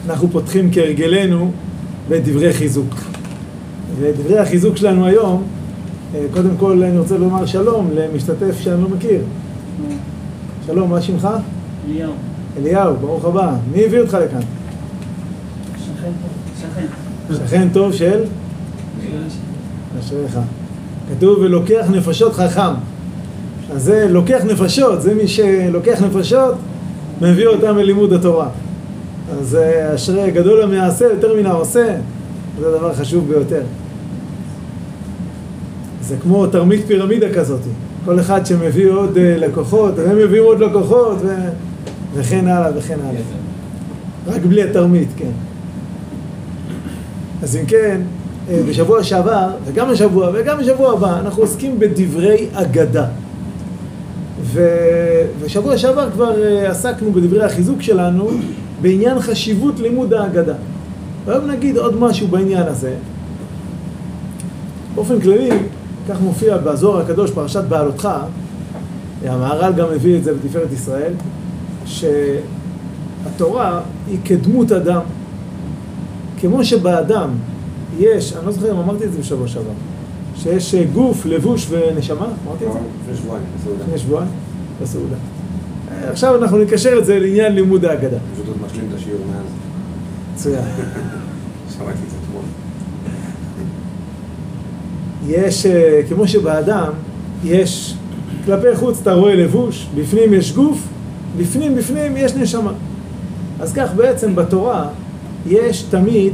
[0.06, 1.50] אנחנו פותחים כהרגלנו
[2.08, 2.94] בדברי חיזוק.
[3.98, 5.42] ודברי החיזוק שלנו היום,
[6.14, 9.20] אה, קודם כל אני רוצה לומר שלום למשתתף שאני לא מכיר.
[10.66, 11.28] שלום, מה שמך?
[11.88, 12.12] אליהו.
[12.58, 13.56] אליהו, ברוך הבא.
[13.72, 14.40] מי הביא אותך לכאן?
[15.84, 16.86] שכן טוב.
[17.28, 17.46] שכן.
[17.46, 18.24] שכן טוב של?
[20.00, 20.38] אשריך.
[21.10, 22.74] כתוב ולוקח נפשות חכם.
[23.74, 26.54] אז זה לוקח נפשות, זה מי שלוקח נפשות,
[27.22, 28.48] מביא אותם ללימוד התורה.
[29.40, 31.96] אז אה, אשרי גדול המעשה יותר מן העושה,
[32.60, 33.62] זה דבר חשוב ביותר.
[36.02, 37.60] זה כמו תרמית פירמידה כזאת,
[38.04, 41.34] כל אחד שמביא עוד אה, לקוחות, הם מביאים עוד לקוחות ו...
[42.14, 43.20] וכן הלאה וכן הלאה.
[44.26, 45.30] רק בלי התרמית, כן.
[47.42, 48.00] אז אם כן,
[48.50, 53.06] אה, בשבוע שעבר, וגם השבוע וגם בשבוע הבא, אנחנו עוסקים בדברי אגדה.
[54.52, 54.68] ו...
[55.40, 58.30] ושבוע שעבר כבר אה, עסקנו בדברי החיזוק שלנו
[58.82, 60.54] בעניין חשיבות לימוד האגדה.
[61.24, 62.94] והיום נגיד עוד משהו בעניין הזה.
[64.94, 65.50] באופן כללי,
[66.08, 68.08] כך מופיע בזוהר הקדוש, פרשת בעלותך,
[69.24, 71.12] המהר"ל גם הביא את זה בתפארת ישראל,
[73.24, 73.80] שהתורה
[74.10, 75.00] היא כדמות אדם.
[76.40, 77.30] כמו שבאדם
[77.98, 79.70] יש, אני לא זוכר אם אמרתי את זה בשבוע שעבר,
[80.42, 82.78] שיש אה, גוף, לבוש ונשמה, אמרתי את זה?
[83.02, 83.84] לפני שבועיים, בסעודה.
[83.84, 84.30] לפני שבועיים,
[84.82, 85.16] בסעודה.
[85.90, 88.16] אה, עכשיו אנחנו נקשר את זה לעניין לימוד האגדה.
[88.34, 89.46] פשוט עוד משלים את השיעור מאז.
[90.34, 90.64] מצוין.
[91.76, 92.42] שמעתי את זה אתמול.
[95.26, 96.90] יש, אה, כמו שבאדם,
[97.44, 97.94] יש,
[98.44, 100.78] כלפי חוץ אתה רואה לבוש, בפנים יש גוף,
[101.38, 102.72] בפנים בפנים יש נשמה.
[103.60, 104.88] אז כך בעצם בתורה
[105.46, 106.32] יש תמיד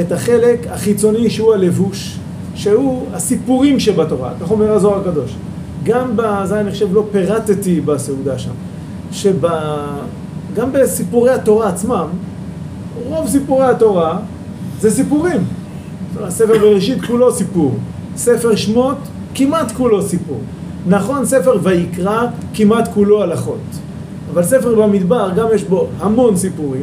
[0.00, 2.18] את החלק החיצוני שהוא הלבוש,
[2.54, 5.34] שהוא הסיפורים שבתורה, כך אומר הזוהר הקדוש.
[5.82, 8.50] גם בזה אני חושב לא פירטתי בסעודה שם,
[9.12, 12.06] שגם בסיפורי התורה עצמם,
[13.08, 14.18] רוב סיפורי התורה
[14.80, 15.40] זה סיפורים.
[16.28, 17.74] ספר בראשית כולו סיפור,
[18.16, 18.96] ספר שמות
[19.34, 20.38] כמעט כולו סיפור.
[20.86, 23.60] נכון, ספר ויקרא כמעט כולו הלכות.
[24.32, 26.82] אבל ספר במדבר גם יש בו המון סיפורים,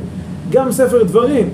[0.50, 1.50] גם ספר דברים,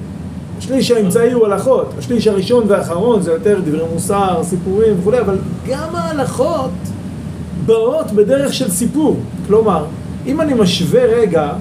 [0.58, 5.38] השליש האמצעי הוא הלכות, השליש הראשון והאחרון זה יותר דברי מוסר, סיפורים וכולי, אבל
[5.68, 6.72] גם ההלכות
[7.65, 9.20] באות בדרך של סיפור.
[9.48, 9.86] כלומר,
[10.26, 11.52] אם אני משווה רגע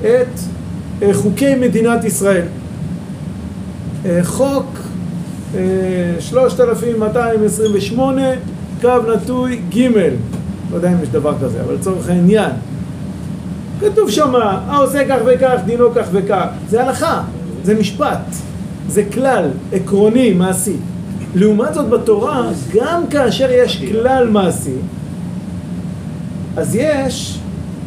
[0.00, 0.38] את
[1.02, 2.46] אה, חוקי מדינת ישראל,
[4.06, 4.66] אה, חוק
[5.54, 5.60] אה,
[6.20, 8.22] 3228,
[8.80, 9.88] קו נטוי ג',
[10.70, 12.50] לא יודע אם יש דבר כזה, אבל לצורך העניין,
[13.80, 17.22] כתוב שמה, העושה כך וכך, דינו כך וכך, זה הלכה,
[17.64, 18.34] זה משפט,
[18.88, 20.76] זה כלל עקרוני, מעשי.
[21.34, 24.76] לעומת זאת בתורה, גם כאשר יש כלל מעשי,
[26.56, 27.38] אז יש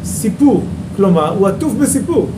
[0.04, 0.62] סיפור,
[0.96, 2.28] כלומר, הוא עטוף בסיפור.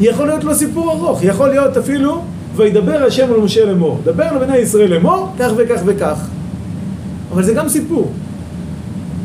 [0.00, 2.22] יכול להיות לו סיפור ארוך, יכול להיות אפילו,
[2.56, 4.00] וידבר השם על משה לאמור.
[4.04, 6.26] דבר לבני ישראל לאמור, כך וכך וכך.
[7.32, 8.12] אבל זה גם סיפור.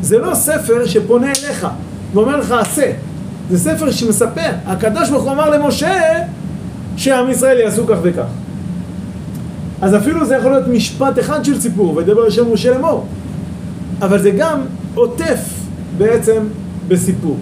[0.02, 1.66] זה לא ספר שפונה אליך
[2.14, 2.92] ואומר לך עשה.
[3.50, 4.50] זה ספר שמספר.
[4.66, 6.00] הקדוש ברוך הוא אמר למשה
[6.96, 8.26] שעם ישראל יעשו כך וכך.
[9.82, 13.06] אז אפילו זה יכול להיות משפט אחד של סיפור, וידבר השם משה לאמור.
[14.02, 14.60] אבל זה גם
[14.94, 15.40] עוטף
[15.98, 16.42] בעצם
[16.88, 17.36] בסיפור.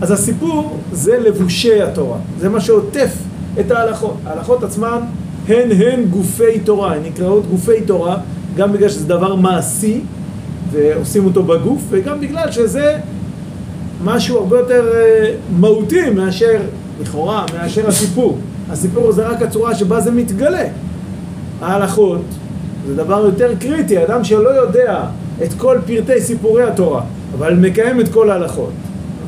[0.00, 3.12] אז הסיפור זה לבושי התורה, זה מה שעוטף
[3.60, 4.16] את ההלכות.
[4.26, 4.98] ההלכות עצמן
[5.48, 8.16] הן הן גופי תורה, הן נקראות גופי תורה,
[8.56, 10.00] גם בגלל שזה דבר מעשי
[10.70, 12.98] ועושים אותו בגוף, וגם בגלל שזה
[14.04, 16.60] משהו הרבה יותר אה, מהותי מאשר,
[17.02, 18.38] לכאורה, מאשר הסיפור.
[18.70, 20.64] הסיפור זה רק הצורה שבה זה מתגלה.
[21.60, 22.22] ההלכות
[22.86, 25.04] זה דבר יותר קריטי, אדם שלא יודע
[25.42, 27.02] את כל פרטי סיפורי התורה,
[27.38, 28.72] אבל מקיים את כל ההלכות.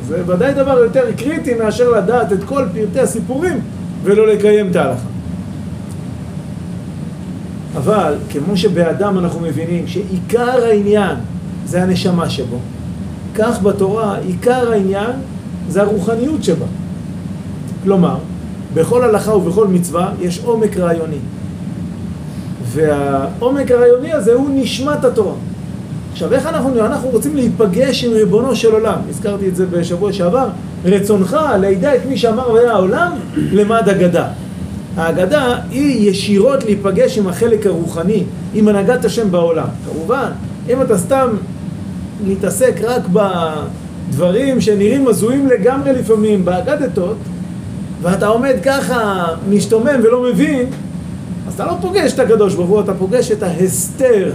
[0.09, 3.61] זה ודאי דבר יותר קריטי מאשר לדעת את כל פרטי הסיפורים
[4.03, 5.07] ולא לקיים את ההלכה.
[7.77, 11.17] אבל כמו שבאדם אנחנו מבינים שעיקר העניין
[11.67, 12.59] זה הנשמה שבו,
[13.35, 15.11] כך בתורה עיקר העניין
[15.69, 16.67] זה הרוחניות שבה.
[17.83, 18.17] כלומר,
[18.77, 21.17] בכל הלכה ובכל מצווה יש עומק רעיוני.
[22.65, 25.35] והעומק הרעיוני הזה הוא נשמת התורה.
[26.13, 28.99] עכשיו, איך אנחנו, אנחנו רוצים להיפגש עם ריבונו של עולם?
[29.09, 30.49] הזכרתי את זה בשבוע שעבר.
[30.85, 34.29] רצונך לידע את מי שאמר והיה העולם למד אגדה.
[34.97, 39.69] האגדה היא ישירות להיפגש עם החלק הרוחני, עם הנהגת השם בעולם.
[39.91, 40.31] כמובן,
[40.69, 41.29] אם אתה סתם
[42.27, 47.17] מתעסק רק בדברים שנראים הזויים לגמרי לפעמים, באגדתות,
[48.03, 50.67] ואתה עומד ככה, משתומם ולא מבין,
[51.49, 54.31] אז אתה לא פוגש את הקדוש ברוך הוא, אתה פוגש את ההסתר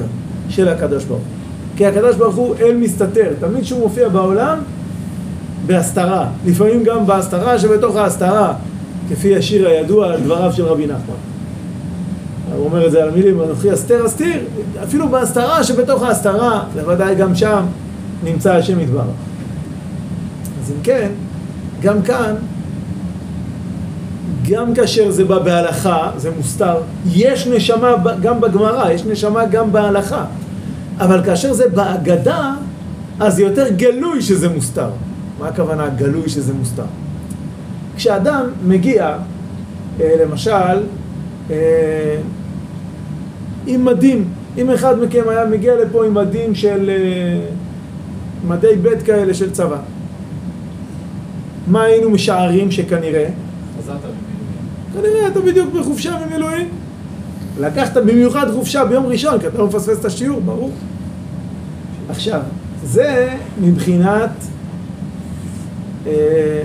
[0.49, 1.27] של הקדוש ברוך הוא.
[1.75, 3.29] כי הקדוש ברוך הוא אל מסתתר.
[3.39, 4.57] תמיד כשהוא מופיע בעולם,
[5.65, 8.53] בהסתרה, לפעמים גם בהסתרה שבתוך ההסתרה,
[9.09, 11.15] כפי השיר הידוע על דבריו של רבי נחמן.
[12.55, 14.39] הוא אומר את זה על המילים, אנוכי אסתר אסתיר,
[14.83, 17.63] אפילו בהסתרה שבתוך ההסתרה, בוודאי גם שם
[18.23, 19.05] נמצא השם יתברך.
[20.63, 21.07] אז אם כן,
[21.81, 22.35] גם כאן,
[24.51, 26.77] גם כאשר זה בא בהלכה, זה מוסתר,
[27.11, 30.25] יש נשמה גם בגמרא, יש נשמה גם בהלכה,
[30.99, 32.53] אבל כאשר זה בהגדה,
[33.19, 34.89] אז זה יותר גלוי שזה מוסתר.
[35.39, 36.83] מה הכוונה גלוי שזה מוסתר?
[37.95, 39.17] כשאדם מגיע,
[40.01, 40.77] אה, למשל,
[41.51, 42.17] אה,
[43.67, 47.39] עם מדים, אם אחד מכם היה מגיע לפה עם מדים של אה,
[48.47, 49.77] מדי ב' כאלה של צבא,
[51.67, 53.29] מה היינו משערים שכנראה?
[53.79, 54.30] חזרת.
[54.93, 56.69] כנראה אתה בדיוק בחופשה ממילואים.
[57.59, 60.71] לקחת במיוחד חופשה ביום ראשון, כי אתה לא מפספס את השיעור, ברור.
[62.09, 62.41] עכשיו,
[62.83, 63.29] זה
[63.61, 64.29] מבחינת
[66.07, 66.61] אה,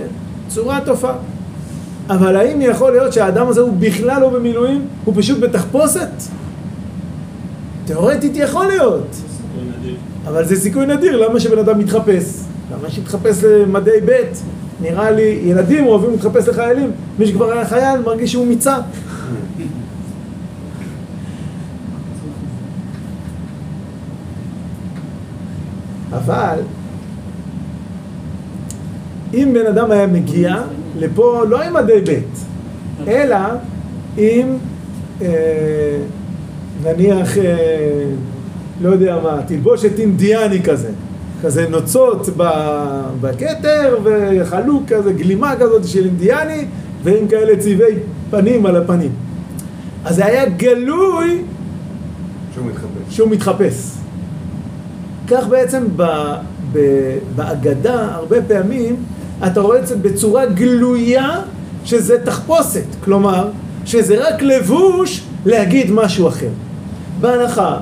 [0.47, 1.15] צורת הופעה.
[2.09, 4.87] אבל האם יכול להיות שהאדם הזה הוא בכלל לא במילואים?
[5.05, 6.09] הוא פשוט בתחפושת?
[7.85, 9.15] תיאורטית יכול להיות.
[10.27, 12.23] אבל זה סיכוי נדיר, למה שבן אדם יתחפש?
[12.71, 14.11] למה שיתחפש למדי ב'?
[14.81, 16.91] נראה לי, ילדים אוהבים להתחפש לחיילים.
[17.19, 18.77] מי שכבר היה חייל מרגיש שהוא מיצה.
[26.13, 26.59] אבל
[29.33, 30.55] אם בן אדם היה מגיע
[30.99, 32.19] לפה לא עם מדי ב',
[33.07, 33.37] אלא
[34.17, 34.57] עם
[35.21, 35.97] אה,
[36.83, 38.03] נניח, אה,
[38.81, 40.89] לא יודע מה, תלבושת אינדיאני כזה,
[41.43, 42.29] כזה נוצות
[43.21, 46.65] בכתר וחלוק כזה, גלימה כזאת של אינדיאני
[47.03, 47.95] ועם כאלה צבעי
[48.29, 49.11] פנים על הפנים.
[50.05, 51.41] אז זה היה גלוי
[52.53, 53.15] שהוא מתחפש.
[53.15, 53.91] שהוא מתחפש.
[55.27, 56.03] כך בעצם ב,
[56.73, 56.79] ב,
[57.35, 58.95] בהגדה, הרבה פעמים,
[59.47, 61.41] אתה רואה את זה בצורה גלויה
[61.85, 62.85] שזה תחפושת.
[63.03, 63.49] כלומר,
[63.85, 66.49] שזה רק לבוש להגיד משהו אחר.
[67.21, 67.77] בהנחה,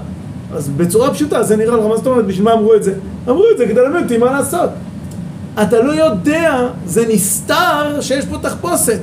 [0.54, 2.94] אז בצורה פשוטה, זה נראה לך, מה זאת אומרת, בשביל מה אמרו את זה?
[3.30, 4.70] אמרו את זה כדי ללמד אותי מה לעשות.
[5.62, 9.02] אתה לא יודע, זה נסתר שיש פה תחפושת.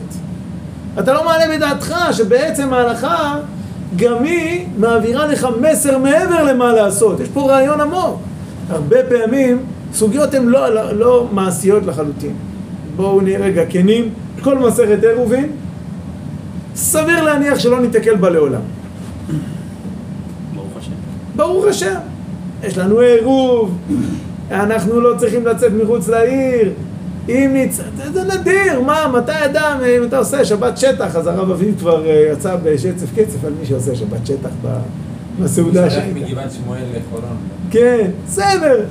[0.99, 3.37] אתה לא מעלה בדעתך שבעצם ההלכה
[3.97, 7.21] גם היא מעבירה לך מסר מעבר למה לעשות.
[7.21, 8.21] יש פה רעיון עמוק.
[8.71, 9.59] הרבה פעמים
[9.95, 12.35] סוגיות הן לא, לא, לא מעשיות לחלוטין.
[12.97, 14.09] בואו נהיה רגע כנים,
[14.43, 15.51] כל מסכת עירובין,
[16.75, 18.61] סביר להניח שלא ניתקל בה לעולם.
[20.55, 20.93] ברוך השם.
[21.37, 22.12] ברוך השם.
[22.63, 23.79] יש לנו עירוב,
[24.51, 26.73] אנחנו לא צריכים לצאת מחוץ לעיר.
[27.29, 27.81] אם נצ...
[27.97, 32.07] זה, זה נדיר, מה, מתי אדם, אם אתה עושה שבת שטח, אז הרב אביב כבר
[32.07, 34.51] אה, יצא בשצף קצף על מי שעושה שבת שטח
[35.41, 36.21] בסעודה שלח שהייתה.
[36.21, 37.37] מגבעת שמואל לחולון.
[37.71, 38.85] כן, בסדר.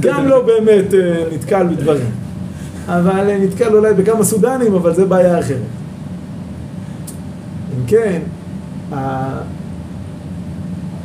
[0.00, 2.10] גם לא באמת אה, נתקל בדברים.
[2.86, 5.58] אבל אה, נתקל אולי בכמה סודנים, אבל זה בעיה אחרת.
[7.76, 8.20] אם כן,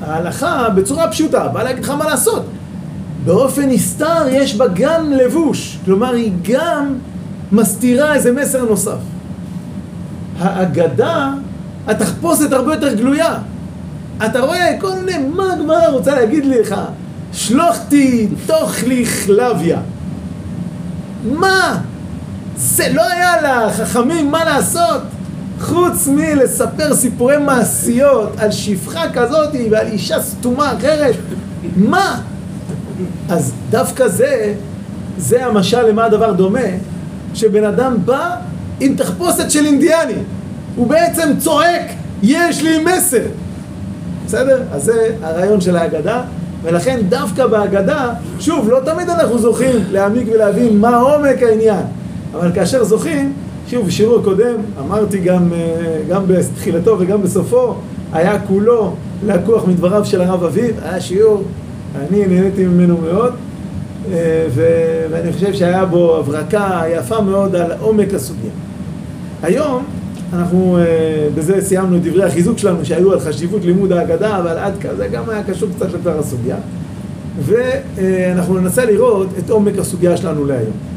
[0.02, 2.46] ההלכה בצורה פשוטה, באה להגיד לך מה לעשות.
[3.26, 6.96] באופן נסתר יש בה גם לבוש, כלומר היא גם
[7.52, 8.98] מסתירה איזה מסר נוסף.
[10.40, 11.34] האגדה,
[11.88, 13.38] התחפושת הרבה יותר גלויה.
[14.26, 16.76] אתה רואה כל מיני, מה הגמרא רוצה להגיד לך?
[17.34, 19.80] שלוחתי תאכלי חלביה.
[21.32, 21.78] מה?
[22.56, 25.02] זה לא היה לחכמים מה לעשות
[25.62, 31.16] חוץ מלספר סיפורי מעשיות על שפחה כזאת ועל אישה סתומה אחרת.
[31.76, 32.22] מה?
[33.30, 34.54] אז דווקא זה,
[35.18, 36.60] זה המשל למה הדבר דומה,
[37.34, 38.36] שבן אדם בא
[38.80, 40.14] עם תחפושת של אינדיאני.
[40.76, 41.82] הוא בעצם צועק,
[42.24, 43.24] יש לי מסר.
[44.26, 44.64] בסדר?
[44.72, 46.22] אז זה הרעיון של ההגדה,
[46.64, 51.84] ולכן דווקא בהגדה, שוב, לא תמיד אנחנו זוכים להעמיק ולהבין מה עומק העניין,
[52.34, 53.34] אבל כאשר זוכים,
[53.72, 57.76] שוב, בשיעור הקודם, אמרתי גם, אה, גם בתחילתו וגם בסופו,
[58.14, 61.44] היה כולו לקוח מדבריו של הרב אביב, היה שיעור,
[61.96, 63.34] אני נהניתי ממנו מאוד,
[64.12, 68.52] אה, ו- ואני חושב שהיה בו הברקה יפה מאוד על עומק הסוגיה.
[69.44, 69.84] היום
[70.34, 70.84] אנחנו אה,
[71.36, 75.08] בזה סיימנו את דברי החיזוק שלנו שהיו על חשיבות לימוד ההגדה, אבל עד כאן זה
[75.08, 76.58] גם היה קשור קצת לתואר הסוגיה.
[77.40, 80.91] ואנחנו ננסה לראות את עומק הסוגיה שלנו להיום.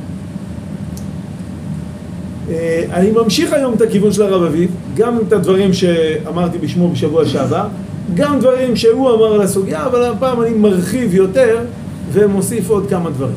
[2.51, 7.27] אה, אני ממשיך היום את הכיוון של הרב אביב, גם את הדברים שאמרתי בשמו בשבוע
[7.27, 7.67] שעבר,
[8.15, 11.59] גם דברים שהוא אמר על הסוגיה, אבל הפעם אני מרחיב יותר
[12.13, 13.37] ומוסיף עוד כמה דברים.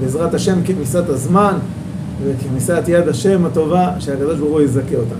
[0.00, 1.58] בעזרת השם כניסת הזמן
[2.24, 5.18] וכניסת יד השם הטובה, שהקדוש ברוך הוא יזכה אותנו.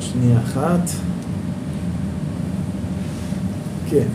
[0.00, 0.90] שנייה אחת.
[3.90, 4.06] כן.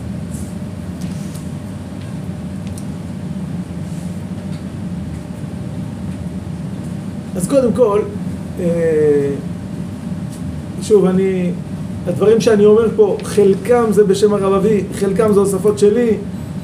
[7.36, 8.00] אז קודם כל,
[8.60, 9.30] אה,
[10.82, 11.50] שוב, אני,
[12.06, 16.16] הדברים שאני אומר פה, חלקם זה בשם הרב אבי, חלקם זה הוספות שלי,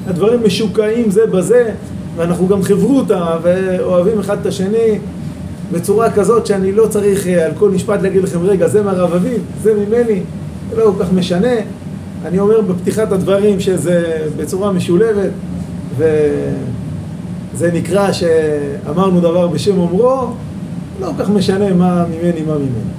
[0.07, 1.71] הדברים משוקעים זה בזה,
[2.15, 4.99] ואנחנו גם חברותא ואוהבים אחד את השני
[5.71, 9.35] בצורה כזאת שאני לא צריך אה, על כל משפט להגיד לכם, רגע, זה מהרב אבי,
[9.63, 10.21] זה ממני,
[10.69, 11.55] זה לא כל כך משנה.
[12.25, 15.31] אני אומר בפתיחת הדברים שזה בצורה משולבת,
[15.97, 20.27] וזה נקרא שאמרנו דבר בשם אומרו,
[20.99, 22.91] לא כל כך משנה מה ממני, מה ממני.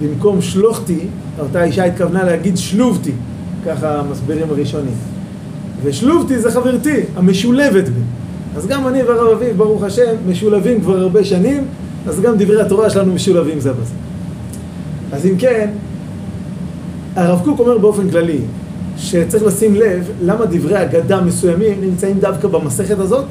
[0.00, 0.98] במקום שלוחתי,
[1.38, 3.12] אותה אישה התכוונה להגיד שלובתי,
[3.66, 4.94] ככה המסבירים הראשונים.
[5.82, 8.00] ושלובתי זה חברתי, המשולבת בי.
[8.56, 11.64] אז גם אני והרב אביב, ברוך השם, משולבים כבר הרבה שנים,
[12.08, 13.94] אז גם דברי התורה שלנו משולבים זה בזה.
[15.12, 15.70] אז אם כן,
[17.16, 18.38] הרב קוק אומר באופן כללי,
[18.96, 23.24] שצריך לשים לב למה דברי אגדה מסוימים נמצאים דווקא במסכת הזאת.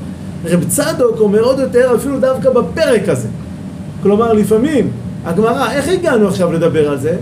[0.45, 3.28] רב צדוק אומר עוד יותר אפילו דווקא בפרק הזה.
[4.03, 4.91] כלומר, לפעמים
[5.26, 7.15] הגמרא, איך הגענו עכשיו לדבר על זה?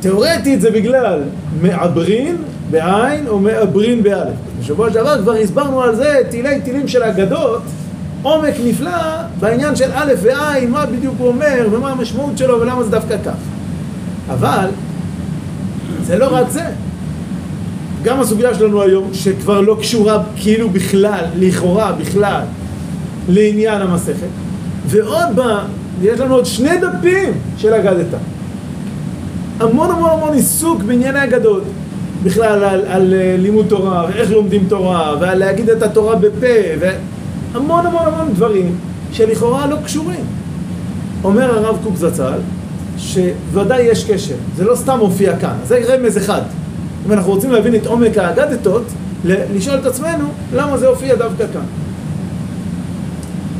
[0.00, 1.22] תיאורטית זה בגלל
[1.62, 2.36] מעברין
[2.70, 4.34] בעין או מעברין באלף.
[4.60, 7.62] בשבוע שעבר כבר הסברנו על זה תילי תילים של אגדות,
[8.22, 8.90] עומק נפלא
[9.40, 13.34] בעניין של א' ועין, מה בדיוק הוא אומר ומה המשמעות שלו ולמה זה דווקא כך.
[14.30, 14.68] אבל
[16.02, 16.64] זה לא רק זה.
[18.02, 22.42] גם הסוגיה שלנו היום, שכבר לא קשורה כאילו בכלל, לכאורה בכלל,
[23.28, 24.32] לעניין המסכת,
[24.86, 25.64] ועוד בה,
[26.02, 28.16] יש לנו עוד שני דפים של אגדתה.
[29.60, 31.62] המון המון המון עיסוק בענייני אגדות.
[32.22, 36.46] בכלל על, על אה, לימוד תורה, ואיך לומדים תורה, ועל להגיד את התורה בפה,
[36.80, 36.98] והמון
[37.54, 38.76] המון המון דברים
[39.12, 40.24] שלכאורה לא קשורים.
[41.24, 42.38] אומר הרב קוק זצ"ל,
[42.98, 46.42] שוודאי יש קשר, זה לא סתם מופיע כאן, זה רמז אחד.
[47.06, 48.82] אם אנחנו רוצים להבין את עומק האגדתות,
[49.24, 50.24] לשאול את עצמנו
[50.54, 51.64] למה זה הופיע דווקא כאן.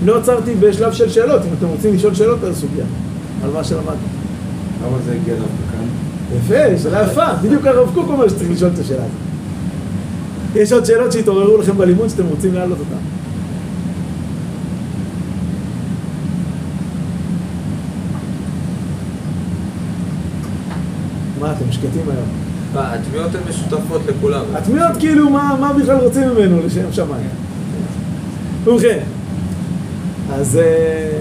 [0.05, 2.85] לא עצרתי בשלב של שאלות, אם אתם רוצים לשאול שאלות על הסוגיה,
[3.45, 3.93] על מה שלמדנו.
[4.87, 5.85] למה זה הגיע דווקא כאן?
[6.39, 9.11] יפה, שאלה יפה, בדיוק הרב קוק אומר שצריך לשאול את השאלה הזאת.
[10.55, 13.12] יש עוד שאלות שהתעוררו לכם בלימוד שאתם רוצים להעלות אותן.
[21.43, 22.29] מה, אתם שקטים היום?
[22.75, 24.45] התמיהות הן משותפות לכולם.
[24.55, 27.29] התמיהות כאילו, מה, מה בכלל רוצים ממנו לשם שמיים?
[28.65, 28.99] ובכן,
[30.33, 30.57] אז...
[30.57, 31.19] אה,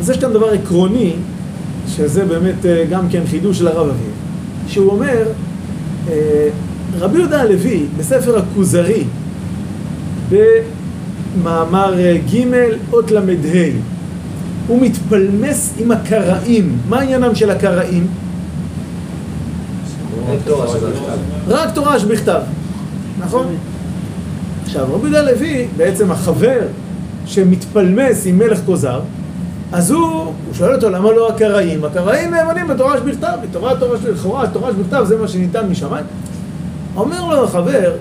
[0.00, 1.12] אז יש כאן דבר עקרוני,
[1.88, 4.12] שזה באמת אה, גם כן חידוש של הרב אביב,
[4.66, 5.22] שהוא אומר,
[6.08, 6.48] אה,
[6.98, 9.04] רבי יהודה הלוי, בספר הכוזרי,
[10.30, 12.44] במאמר אה, ג'
[12.92, 13.20] אות ל"ה,
[14.66, 16.78] הוא מתפלמס עם הקראים.
[16.88, 18.06] מה עניינם של הקראים?
[21.48, 22.40] רק תורה שבכתב,
[23.18, 23.46] נכון?
[24.64, 26.60] עכשיו, רבי יהודה הלוי, בעצם החבר
[27.26, 29.00] שמתפלמס עם מלך כוזר,
[29.72, 31.84] אז הוא, הוא שואל אותו למה לא הקראים?
[31.84, 36.04] הקראים נאמנים בתורה שבכתב, בתורה תורה לכאורה, תורה שבכתב זה מה שניתן משמיים.
[36.96, 37.92] אומר לו החבר,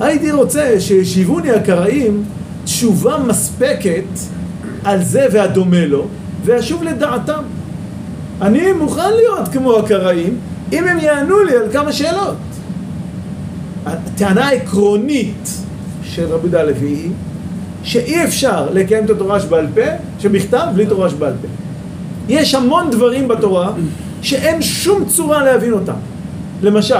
[0.00, 2.24] הייתי רוצה שישיבוני הקראים
[2.64, 4.04] תשובה מספקת
[4.84, 6.06] על זה והדומה לו,
[6.44, 7.42] ואשוב לדעתם.
[8.42, 10.36] אני מוכן להיות כמו הקראים,
[10.72, 12.36] אם הם יענו לי על כמה שאלות.
[13.86, 15.50] הטענה העקרונית
[16.02, 17.10] של רבי הלוי היא
[17.82, 19.80] שאי אפשר לקיים את התורה שבעל פה,
[20.18, 21.48] שבכתב, בלי תורה שבעל פה.
[22.28, 23.72] יש המון דברים בתורה
[24.22, 25.92] שאין שום צורה להבין אותם.
[26.62, 26.94] למשל,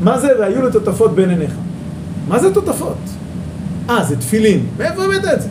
[0.00, 1.52] מה זה והיו לטוטפות בין עיניך?
[2.28, 2.98] מה זה טוטפות?
[3.90, 4.66] אה, זה תפילין.
[4.78, 5.48] מאיפה הבאת את זה?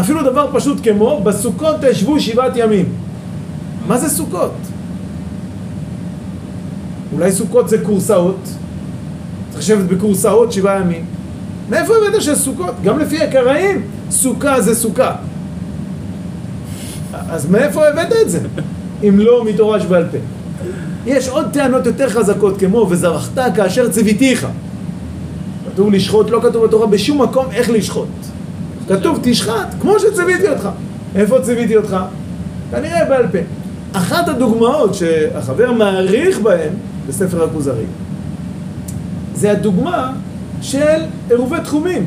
[0.00, 2.88] אפילו דבר פשוט כמו, בסוכות תשבו שבעת ימים.
[3.86, 4.54] מה זה סוכות?
[7.12, 8.48] אולי סוכות זה קורסאות?
[9.50, 11.04] צריך לשבת בקורסאות שבעה ימים.
[11.70, 12.74] מאיפה הבאת של סוכות?
[12.84, 15.14] גם לפי הקראים, סוכה זה סוכה.
[17.12, 18.40] אז מאיפה הבאת את זה?
[19.08, 20.18] אם לא מתורה שבעל פה.
[21.06, 24.46] יש עוד טענות יותר חזקות כמו וזרחת כאשר ציוויתיך.
[25.78, 28.08] כתוב לשחוט, לא כתוב בתורה בשום מקום איך לשחוט.
[28.88, 30.68] כתוב תשחט כמו שציוויתי אותך.
[31.14, 31.96] איפה ציוויתי אותך?
[32.70, 33.38] כנראה בעל פה.
[33.92, 36.72] אחת הדוגמאות שהחבר מעריך בהן
[37.08, 37.84] בספר הכוזרי
[39.34, 40.12] זה הדוגמה
[40.60, 42.06] של עירובי תחומים.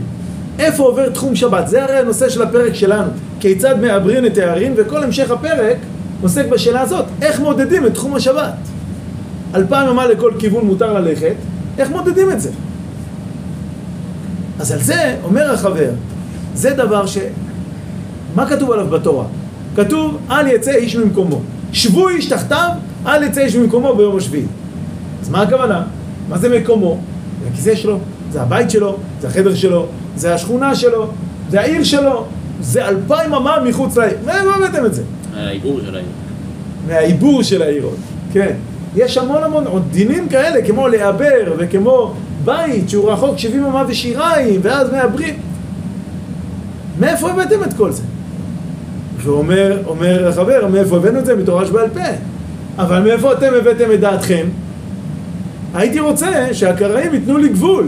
[0.59, 1.67] איפה עובר תחום שבת?
[1.67, 3.09] זה הרי הנושא של הפרק שלנו.
[3.39, 5.77] כיצד מעברין את הערים, וכל המשך הפרק
[6.21, 7.05] עוסק בשאלה הזאת.
[7.21, 8.53] איך מודדים את תחום השבת?
[9.55, 11.35] אלפיים אמה לכל כיוון מותר ללכת,
[11.77, 12.49] איך מודדים את זה?
[14.61, 15.89] אז על זה אומר החבר,
[16.53, 17.17] זה דבר ש...
[18.35, 19.25] מה כתוב עליו בתורה?
[19.75, 21.41] כתוב, אל יצא איש ממקומו.
[21.73, 22.69] שבו איש תחתיו,
[23.05, 24.45] אל יצא איש ממקומו ביום השביעי.
[25.21, 25.83] אז מה הכוונה?
[26.29, 26.97] מה זה מקומו?
[27.43, 27.99] זה הכיסא שלו,
[28.31, 29.85] זה הבית שלו, זה החדר שלו,
[30.15, 31.07] זה השכונה שלו,
[31.49, 32.25] זה העיר שלו,
[32.61, 34.17] זה אלפיים אמה מחוץ לעיר.
[34.25, 35.03] מאיפה הבאתם את זה?
[35.35, 36.07] העיבור של העיר.
[36.87, 37.97] מהעיבור של העירות,
[38.33, 38.55] כן.
[38.95, 42.13] יש המון המון עוד דינים כאלה, כמו לעבר וכמו
[42.45, 45.35] בית שהוא רחוק 70 אמה ושיריים, ואז מעברים.
[46.99, 48.03] מאיפה הבאתם את כל זה?
[49.17, 51.35] ואומר, אומר החבר, מאיפה הבאנו את זה?
[51.35, 51.99] מתורה שבעל פה.
[52.77, 54.45] אבל מאיפה אתם הבאתם את דעתכם?
[55.73, 57.87] הייתי רוצה שהקראים ייתנו לי גבול.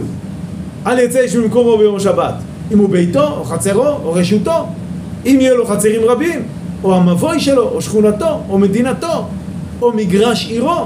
[0.88, 2.34] אל יצא איש ממקומו ביום השבת.
[2.72, 4.66] אם הוא ביתו, או חצרו, או רשותו.
[5.26, 6.42] אם יהיה לו חצרים רבים,
[6.84, 9.26] או המבוי שלו, או שכונתו, או מדינתו,
[9.82, 10.86] או מגרש עירו.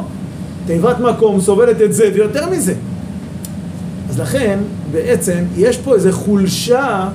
[0.65, 2.73] תיבת מקום סובלת את זה ויותר מזה.
[4.17, 4.59] אז לכן,
[4.91, 7.09] בעצם, יש פה איזו חולשה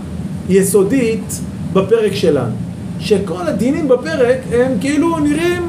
[0.49, 1.41] יסודית
[1.73, 2.55] בפרק שלנו.
[3.01, 5.63] שכל הדינים בפרק הם כאילו נראים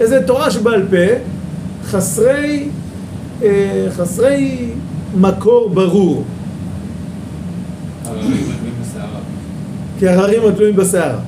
[0.00, 1.14] איזה תורה שבעל פה,
[1.84, 2.68] חסרי,
[3.42, 4.68] אה, חסרי
[5.14, 6.24] מקור ברור.
[9.98, 11.20] כי הררים התלויים בסערה.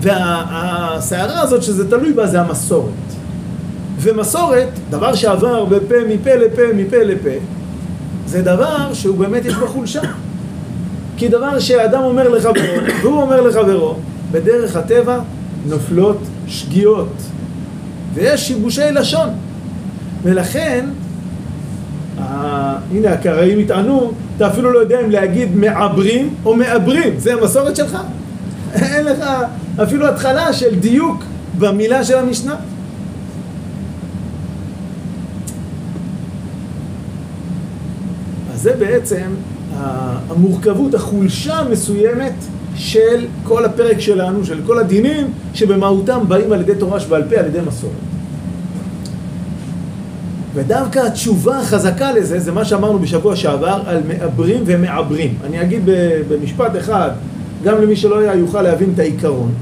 [0.00, 2.92] והסערה הזאת שזה תלוי בה זה המסורת.
[4.00, 7.30] ומסורת, דבר שעבר בפה, מפה לפה, מפה לפה,
[8.32, 10.00] זה דבר שהוא באמת יש בו חולשה.
[11.16, 12.62] כי דבר שאדם אומר לחברו,
[13.02, 13.94] והוא אומר לחברו,
[14.30, 15.18] בדרך הטבע
[15.66, 17.12] נופלות שגיאות.
[18.14, 19.28] ויש שיבושי לשון.
[20.22, 20.86] ולכן,
[22.18, 22.76] ה...
[22.92, 27.98] הנה הקראים יטענו, אתה אפילו לא יודע אם להגיד מעברים או מעברים, זה המסורת שלך?
[28.74, 29.24] אין לך
[29.82, 31.24] אפילו התחלה של דיוק
[31.58, 32.56] במילה של המשנה.
[38.62, 39.26] זה בעצם
[39.76, 42.32] המורכבות, החולשה המסוימת
[42.76, 47.46] של כל הפרק שלנו, של כל הדינים שבמהותם באים על ידי תורה שבעל פה, על
[47.46, 47.92] ידי מסורת.
[50.54, 55.34] ודווקא התשובה החזקה לזה, זה מה שאמרנו בשבוע שעבר על מעברים ומעברים.
[55.44, 55.82] אני אגיד
[56.28, 57.10] במשפט אחד,
[57.64, 59.52] גם למי שלא היה יוכל להבין את העיקרון,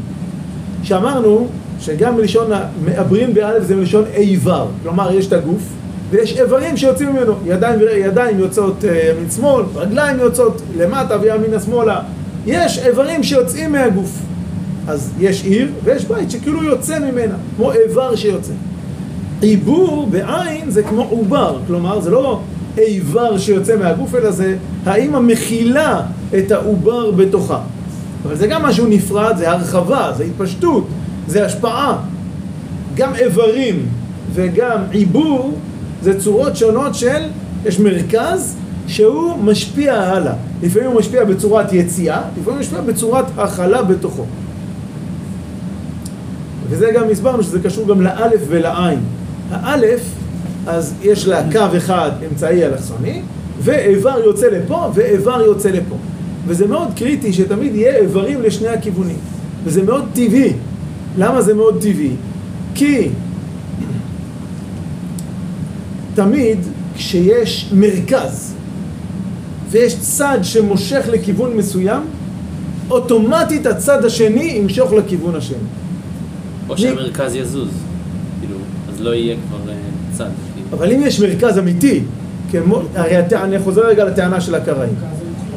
[0.83, 1.47] שאמרנו
[1.81, 2.51] שגם מלשון
[2.85, 5.63] מעברים באלף זה מלשון איבר, כלומר יש את הגוף
[6.11, 12.01] ויש איברים שיוצאים ממנו, ידיים, ידיים יוצאות אה, ימין שמאל, רגליים יוצאות למטה וימינה שמאלה,
[12.47, 14.19] יש איברים שיוצאים מהגוף.
[14.89, 18.53] אז יש עיר ויש בית שכאילו יוצא ממנה, כמו איבר שיוצא.
[19.41, 22.41] עיבור בעין זה כמו עובר, כלומר זה לא
[22.79, 26.01] איבר שיוצא מהגוף, אלא זה האמא מכילה
[26.39, 27.61] את העובר בתוכה.
[28.27, 30.87] אבל זה גם משהו נפרד, זה הרחבה, זה התפשטות,
[31.27, 31.99] זה השפעה.
[32.95, 33.87] גם איברים
[34.35, 35.59] וגם עיבור
[36.03, 37.23] זה צורות שונות של,
[37.65, 40.35] יש מרכז שהוא משפיע הלאה.
[40.63, 44.25] לפעמים הוא משפיע בצורת יציאה, לפעמים הוא משפיע בצורת הכלה בתוכו.
[46.69, 48.99] וזה גם הסברנו שזה קשור גם לאלף ולעין.
[49.51, 50.01] האלף,
[50.67, 53.23] אז יש לה קו אחד אמצעי אלכסוני,
[53.61, 55.97] ואיבר יוצא לפה ואיבר יוצא לפה.
[56.47, 59.19] וזה מאוד קריטי שתמיד יהיה איברים לשני הכיוונים.
[59.65, 60.53] וזה מאוד טבעי.
[61.19, 62.11] למה זה מאוד טבעי?
[62.75, 63.09] כי
[66.21, 66.59] תמיד
[66.97, 68.55] כשיש מרכז
[69.71, 72.03] ויש צד שמושך לכיוון מסוים,
[72.91, 75.57] אוטומטית הצד השני ימשוך לכיוון השני.
[76.69, 77.69] או שהמרכז יזוז.
[78.41, 78.57] כאילו,
[78.93, 79.75] אז לא יהיה כבר אה,
[80.13, 80.29] צד.
[80.55, 80.67] כאילו.
[80.73, 82.03] אבל אם יש מרכז אמיתי,
[82.51, 83.33] כמו, הרי הת...
[83.33, 84.95] אני חוזר רגע לטענה של הקראים.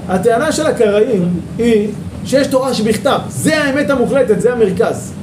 [0.07, 1.87] הטענה של הקראים היא
[2.25, 5.13] שיש תורה שבכתב, זה האמת המוחלטת, זה המרכז.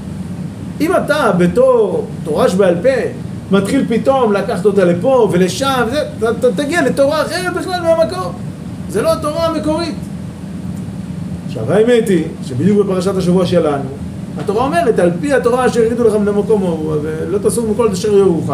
[0.80, 2.88] אם אתה בתור תורה שבעל פה
[3.50, 8.32] מתחיל פתאום לקחת אותה לפה ולשם, וזה, אתה, אתה תגיע לתורה אחרת בכלל מהמקור.
[8.88, 9.94] זה לא התורה המקורית.
[11.46, 13.84] עכשיו האמת היא שבדיוק בפרשת השבוע שלנו,
[14.38, 18.12] התורה אומרת, על פי התורה אשר יגידו לך מן המקום ההוא, ולא תסור מכל אשר
[18.12, 18.50] יורוך,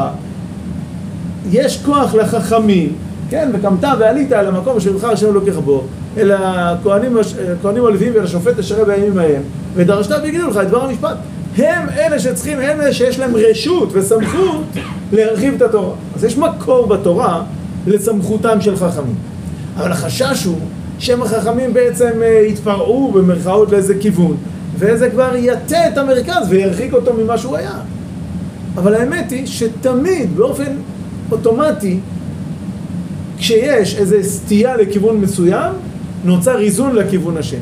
[1.51, 2.93] יש כוח לחכמים,
[3.31, 5.85] כן, וקמת ועלית על המקום אשר יבחר השם אלוקיך בו,
[6.17, 7.17] אל הכהנים,
[7.59, 9.43] הכהנים הלוויים ואל השופט אשר בימים ההם,
[9.75, 11.17] ודרשת ויגידו לך את דבר המשפט.
[11.57, 14.65] הם אלה שצריכים, הם אלה שיש להם רשות וסמכות
[15.13, 15.95] להרחיב את התורה.
[16.15, 17.43] אז יש מקור בתורה
[17.87, 19.15] לסמכותם של חכמים.
[19.77, 20.59] אבל החשש הוא
[20.99, 24.37] שהם החכמים בעצם אה, יתפרעו במרכאות לאיזה כיוון,
[24.79, 27.79] וזה כבר יטה את המרכז וירחיק אותו ממה שהוא היה.
[28.77, 30.77] אבל האמת היא שתמיד, באופן
[31.33, 31.99] אוטומטי,
[33.39, 35.73] כשיש איזו סטייה לכיוון מסוים,
[36.25, 37.61] נוצר איזון לכיוון השני.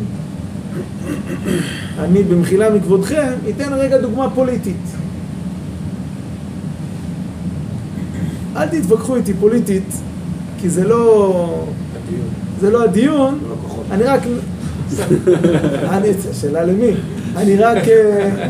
[1.98, 4.76] אני במחילה מכבודכם אתן רגע דוגמה פוליטית.
[8.56, 9.92] אל תתווכחו איתי פוליטית,
[10.60, 11.64] כי זה לא...
[12.60, 13.38] זה לא הדיון,
[13.90, 14.20] אני רק...
[15.90, 16.08] אני,
[16.40, 16.90] שאלה למי?
[17.36, 17.88] אני רק...
[17.88, 18.48] אה,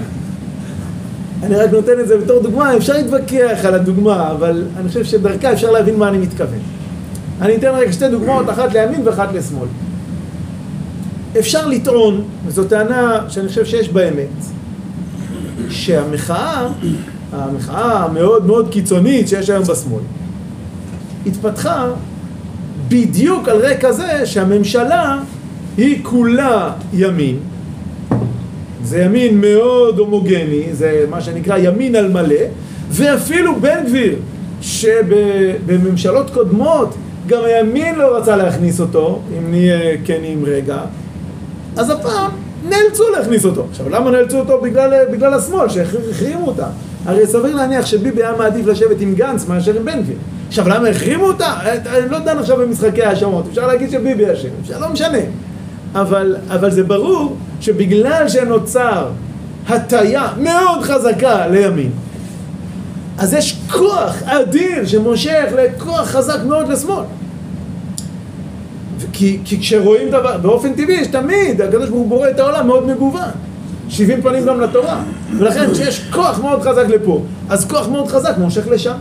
[1.43, 5.53] אני רק נותן את זה בתור דוגמה, אפשר להתווכח על הדוגמה, אבל אני חושב שדרכה
[5.53, 6.59] אפשר להבין מה אני מתכוון.
[7.41, 9.69] אני אתן רק שתי דוגמאות, אחת לימין ואחת לשמאל.
[11.39, 14.45] אפשר לטעון, וזו טענה שאני חושב שיש בה אמת,
[15.71, 16.69] שהמחאה,
[17.33, 20.03] המחאה המאוד מאוד קיצונית שיש היום בשמאל,
[21.27, 21.91] התפתחה
[22.89, 25.19] בדיוק על רקע זה שהממשלה
[25.77, 27.37] היא כולה ימין,
[28.85, 32.45] זה ימין מאוד הומוגני, זה מה שנקרא ימין על מלא,
[32.91, 34.17] ואפילו בן גביר,
[34.61, 36.95] שבממשלות קודמות
[37.27, 40.79] גם הימין לא רצה להכניס אותו, אם נהיה כנים רגע,
[41.77, 42.31] אז הפעם
[42.69, 43.67] נאלצו להכניס אותו.
[43.71, 44.61] עכשיו, למה נאלצו אותו?
[44.61, 46.67] בגלל, בגלל השמאל, שהחרימו אותה.
[47.07, 50.17] הרי סביר להניח שביבי היה מעדיף לשבת עם גנץ מאשר עם בן גביר.
[50.49, 51.55] עכשיו, למה החרימו אותה?
[51.87, 55.19] אני לא דן עכשיו במשחקי האשמות, אפשר להגיד שביבי אשם, אפשר, לא משנה.
[55.95, 59.09] אבל, אבל זה ברור שבגלל שנוצר
[59.69, 61.91] הטיה מאוד חזקה לימין,
[63.19, 67.05] אז יש כוח אדיר שמושך לכוח חזק מאוד לשמאל.
[69.15, 72.87] כי, כי כשרואים דבר, באופן טבעי יש תמיד, הקדוש ברוך הוא בורא את העולם מאוד
[72.87, 73.29] מגוון.
[73.89, 75.03] 70 פנים גם לתורה.
[75.39, 78.95] ולכן כשיש כוח מאוד חזק לפה, אז כוח מאוד חזק מושך לשם.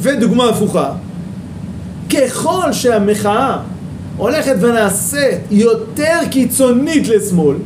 [0.00, 0.90] ודוגמה הפוכה,
[2.10, 3.56] ככל שהמחאה
[4.16, 7.56] הולכת ונעשית יותר קיצונית לשמאל,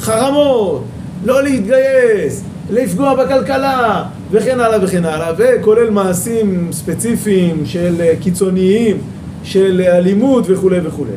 [0.00, 0.84] חרמות,
[1.24, 8.96] לא להתגייס, לפגוע בכלכלה, וכן הלאה וכן הלאה, וכולל מעשים ספציפיים של קיצוניים,
[9.44, 11.12] של אלימות וכולי וכולי.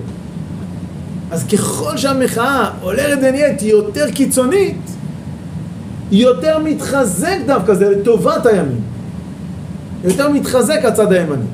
[1.32, 4.78] אז ככל שהמחאה הולכת ונהיית יותר קיצונית,
[6.11, 8.82] יותר מתחזק דווקא, זה לטובת הימין.
[10.03, 11.45] יותר מתחזק הצד הימני.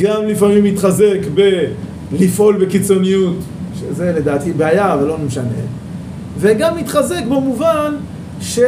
[0.00, 1.18] גם לפעמים מתחזק
[2.10, 3.36] בלפעול בקיצוניות,
[3.80, 5.44] שזה לדעתי בעיה, אבל לא משנה.
[6.38, 7.94] וגם מתחזק במובן
[8.40, 8.58] ש...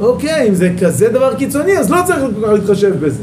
[0.00, 3.22] אוקיי, אם זה כזה דבר קיצוני, אז לא צריך כל כך להתחשב בזה.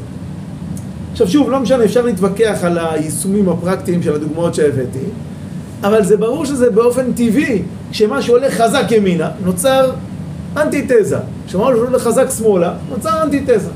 [1.15, 5.05] עכשיו שוב, לא משנה, אפשר להתווכח על היישומים הפרקטיים של הדוגמאות שהבאתי,
[5.83, 7.61] אבל זה ברור שזה באופן טבעי,
[7.91, 9.91] כשמשהו הולך חזק ימינה, נוצר
[10.57, 11.17] אנטיתזה.
[11.47, 13.69] כשמשהו הולך חזק שמאלה, נוצר אנטיתזה.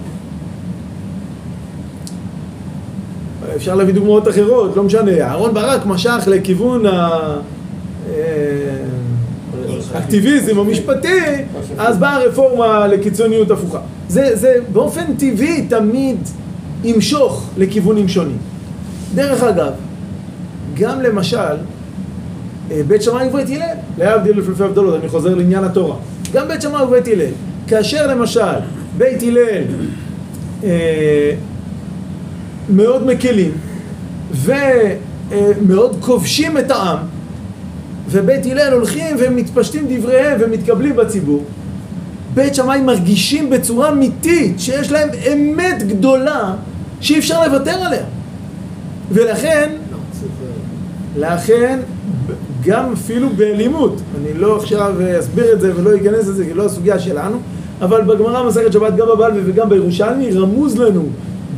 [3.55, 6.83] אפשר להביא דוגמאות אחרות, לא משנה, אהרן ברק משך לכיוון
[9.93, 11.43] האקטיביזם המשפטי,
[11.77, 13.79] אז באה הרפורמה לקיצוניות הפוכה.
[14.09, 16.17] זה, זה באופן טבעי תמיד
[16.83, 18.37] ימשוך לכיוונים שונים.
[19.15, 19.71] דרך אגב,
[20.77, 21.37] גם למשל,
[22.71, 25.95] אה, בית שמאי ובית הלל, להבדיל אלפי הבדלות, אני חוזר לעניין התורה.
[26.33, 27.31] גם בית שמאי ובית הלל,
[27.67, 28.59] כאשר למשל
[28.97, 29.63] בית הלל
[30.63, 31.31] אה,
[32.69, 33.51] מאוד מקלים
[34.31, 36.97] ומאוד כובשים את העם
[38.09, 41.43] ובית הלל הולכים ומתפשטים דבריהם ומתקבלים בציבור
[42.33, 46.53] בית שמאי מרגישים בצורה אמיתית שיש להם אמת גדולה
[47.01, 48.03] שאי אפשר לוותר עליה
[49.11, 49.69] ולכן
[51.17, 51.79] לכן
[52.65, 56.99] גם אפילו באלימות אני לא עכשיו אסביר את זה ולא אכנס לזה כי לא הסוגיה
[56.99, 57.37] שלנו
[57.81, 61.05] אבל בגמרא מסכת שבת גם בבלווה וגם בירושלמי רמוז לנו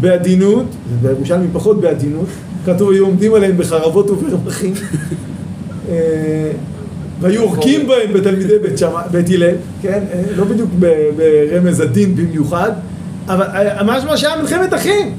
[0.01, 0.65] בעדינות,
[1.01, 2.27] בירושלמי פחות בעדינות,
[2.65, 4.73] כתוב היו עומדים עליהם בחרבות וברמחים
[5.89, 6.51] אה,
[7.21, 10.03] והיו עורקים בהם בתלמידי בית, שמה, בית הלל, כן?
[10.13, 10.69] אה, לא בדיוק
[11.17, 12.71] ברמז הדין במיוחד,
[13.27, 15.15] אבל אה, ממש מה שהיה מלחמת אחים.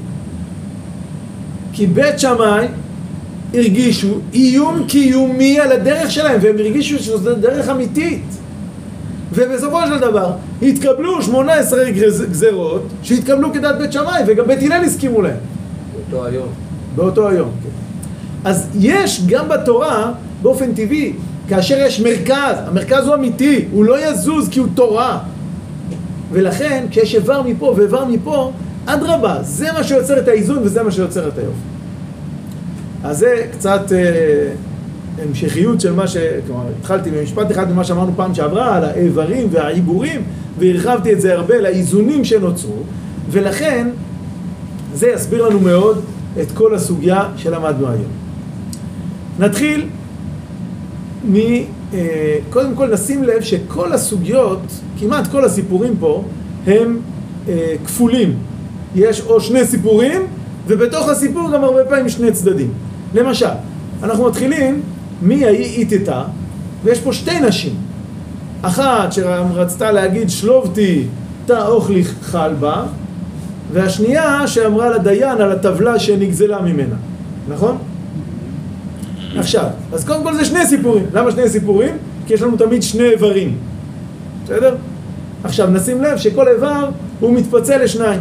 [1.73, 2.67] כי בית שמאי
[3.53, 8.23] הרגישו איום קיומי על הדרך שלהם, והם הרגישו שזו דרך אמיתית.
[9.33, 11.91] ובסופו של דבר התקבלו 18
[12.31, 15.37] גזרות שהתקבלו כדת בית שמאי וגם בית הלל הסכימו להם.
[15.93, 16.47] באותו היום.
[16.95, 17.69] באותו היום, כן.
[18.49, 20.11] אז יש גם בתורה,
[20.41, 21.13] באופן טבעי,
[21.47, 25.19] כאשר יש מרכז, המרכז הוא אמיתי, הוא לא יזוז כי הוא תורה.
[26.31, 28.51] ולכן כשיש איבר מפה ואיבר מפה,
[28.85, 31.59] אדרבה, זה מה שיוצר את האיזון וזה מה שיוצר את היופי.
[33.03, 33.91] אז זה קצת...
[33.91, 34.53] אה,
[35.21, 36.17] המשכיות של מה ש...
[36.47, 40.21] כלומר, התחלתי במשפט אחד ממה שאמרנו פעם שעברה, על האיברים והעיבורים,
[40.59, 42.77] והרחבתי את זה הרבה לאיזונים שנוצרו,
[43.29, 43.87] ולכן
[44.93, 46.01] זה יסביר לנו מאוד
[46.41, 48.11] את כל הסוגיה שלמדנו היום.
[49.39, 49.87] נתחיל
[51.31, 51.35] מ...
[51.93, 54.59] אה, קודם כל נשים לב שכל הסוגיות,
[54.99, 56.23] כמעט כל הסיפורים פה,
[56.67, 56.99] הם
[57.47, 58.37] אה, כפולים.
[58.95, 60.21] יש או שני סיפורים,
[60.67, 62.73] ובתוך הסיפור גם הרבה פעמים שני צדדים.
[63.13, 63.45] למשל,
[64.03, 64.81] אנחנו מתחילים
[65.21, 66.23] מי ההיא איתתה,
[66.83, 67.75] ויש פה שתי נשים.
[68.61, 71.05] אחת שרצתה להגיד שלובתי
[71.45, 72.83] תא אוכלי חלבה,
[73.73, 76.95] והשנייה שאמרה לדיין על הטבלה שנגזלה ממנה,
[77.49, 77.77] נכון?
[79.37, 81.05] עכשיו, אז קודם כל זה שני סיפורים.
[81.13, 81.95] למה שני סיפורים?
[82.27, 83.57] כי יש לנו תמיד שני איברים,
[84.43, 84.75] בסדר?
[85.43, 86.89] עכשיו נשים לב שכל איבר
[87.19, 88.19] הוא מתפצל לשניים.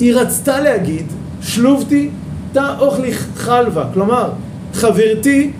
[0.00, 1.06] היא רצתה להגיד,
[1.42, 2.10] שלובתי
[2.52, 4.30] תא אוכלי חלבה, כלומר,
[4.74, 5.50] חברתי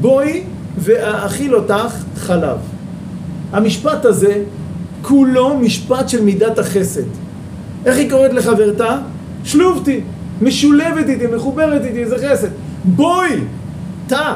[0.00, 0.42] בואי
[0.78, 2.56] ואאכיל אותך חלב.
[3.52, 4.42] המשפט הזה
[5.02, 7.02] כולו משפט של מידת החסד.
[7.86, 8.98] איך היא קוראת לחברתה?
[9.44, 10.00] שלובתי,
[10.42, 12.48] משולבת איתי, מחוברת איתי, זה חסד.
[12.84, 13.40] בואי,
[14.06, 14.34] תא,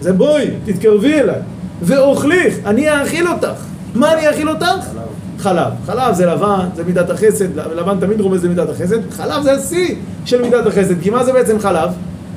[0.00, 1.40] זה בואי, תתקרבי אליי.
[1.82, 3.64] ואוכליך, אני אאכיל אותך.
[3.94, 4.64] מה אני אאכיל אותך?
[4.64, 5.09] חלב.
[5.40, 5.72] חלב.
[5.86, 9.10] חלב זה לבן, זה מידת החסד, לבן תמיד רומז למידת החסד.
[9.10, 11.90] חלב זה השיא של מידת החסד, כי מה זה בעצם חלב?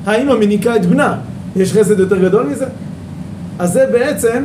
[0.06, 1.18] האמא מניקה את בנה.
[1.56, 2.66] יש חסד יותר גדול מזה?
[3.58, 4.44] אז זה בעצם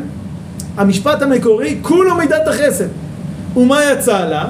[0.77, 2.87] המשפט המקורי, כולו מידת החסד.
[3.57, 4.47] ומה יצא לה?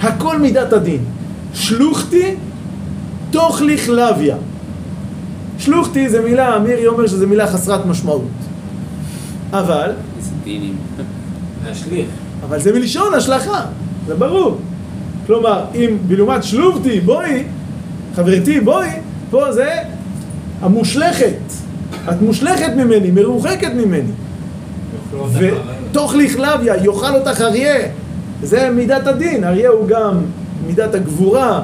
[0.00, 1.04] הכל מידת הדין.
[1.54, 2.34] שלוחתי
[3.30, 4.36] תוך לכלביה.
[5.58, 8.28] שלוחתי זה מילה, מירי אומר שזו מילה חסרת משמעות.
[9.52, 10.76] אבל, איזה דינים.
[11.66, 12.06] להשליך.
[12.52, 13.60] אבל זה מלשון השלכה,
[14.06, 14.58] זה ברור.
[15.26, 17.42] כלומר, אם בלעומת שלובתי, בואי,
[18.16, 18.88] חברתי, בואי,
[19.30, 19.74] פה זה
[20.60, 21.36] המושלכת.
[22.10, 24.10] את מושלכת ממני, מרוחקת ממני.
[25.32, 27.88] ותוך לכלביה, יאכל אותך אריה.
[28.42, 30.20] זה מידת הדין, אריה הוא גם
[30.66, 31.62] מידת הגבורה,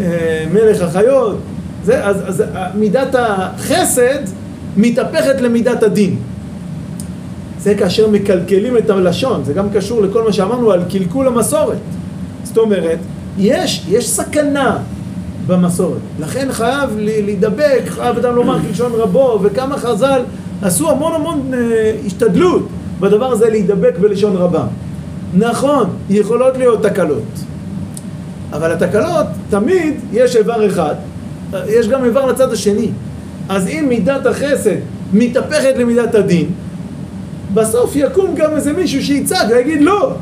[0.00, 1.38] אה, מלך החיות.
[1.84, 4.22] זה, אז, אז מידת החסד
[4.76, 6.16] מתהפכת למידת הדין.
[7.60, 11.78] זה כאשר מקלקלים את הלשון, זה גם קשור לכל מה שאמרנו על קלקול המסורת.
[12.44, 12.98] זאת אומרת,
[13.38, 14.78] יש, יש סכנה
[15.46, 20.22] במסורת, לכן חייב להידבק, חייב אדם לומר כלשון רבו, וכמה חז"ל
[20.62, 22.68] עשו המון המון אה, השתדלות
[23.00, 24.66] בדבר הזה להידבק בלשון רבה.
[25.34, 27.22] נכון, יכולות להיות תקלות,
[28.52, 30.94] אבל התקלות, תמיד יש איבר אחד,
[31.68, 32.90] יש גם איבר לצד השני.
[33.48, 34.76] אז אם מידת החסד
[35.12, 36.46] מתהפכת למידת הדין,
[37.54, 40.12] בסוף יקום גם איזה מישהו שיצעק ויגיד לא,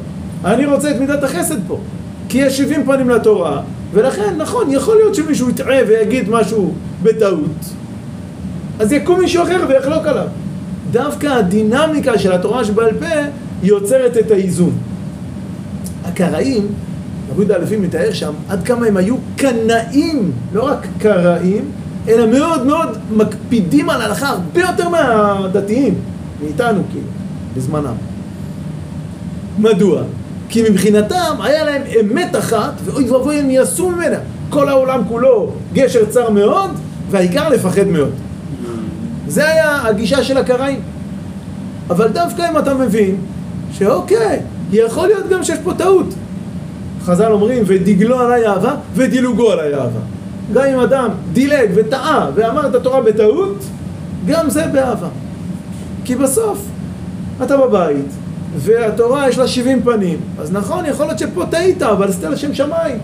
[0.44, 1.78] אני רוצה את מידת החסד פה.
[2.28, 3.60] כי יש 70 פנים לתורה,
[3.92, 6.72] ולכן, נכון, יכול להיות שמישהו יטעה ויגיד משהו
[7.02, 7.64] בטעות.
[8.78, 10.26] אז יקום מישהו אחר ויחלוק עליו.
[10.90, 13.06] דווקא הדינמיקה של התורה שבעל פה
[13.62, 14.72] יוצרת את האיזון.
[16.04, 16.66] הקראים,
[17.30, 21.64] רבי יהודה הלוי מתאר שם עד כמה הם היו קנאים, לא רק קראים,
[22.08, 25.94] אלא מאוד מאוד מקפידים על ההלכה הרבה יותר מהדתיים,
[26.42, 27.06] מאיתנו כאילו,
[27.56, 27.94] בזמנם.
[29.58, 30.02] מדוע?
[30.48, 34.16] כי מבחינתם היה להם אמת אחת, ואוי ואבוי הם יעשו ממנה.
[34.50, 36.70] כל העולם כולו גשר צר מאוד,
[37.10, 38.10] והעיקר לפחד מאוד.
[39.28, 40.80] זה היה הגישה של הקראים.
[41.90, 43.16] אבל דווקא אם אתה מבין
[43.72, 44.40] שאוקיי,
[44.72, 46.14] יכול להיות גם שיש פה טעות.
[47.04, 50.00] חז"ל אומרים, ודגלו עליי אהבה, ודילוגו עליי אהבה.
[50.52, 53.64] גם אם אדם דילג וטעה ואמר את התורה בטעות,
[54.26, 55.08] גם זה באהבה.
[56.04, 56.58] כי בסוף
[57.42, 58.06] אתה בבית,
[58.56, 60.18] והתורה יש לה 70 פנים.
[60.38, 62.98] אז נכון, יכול להיות שפה טעית, אבל עשית לשם שמיים.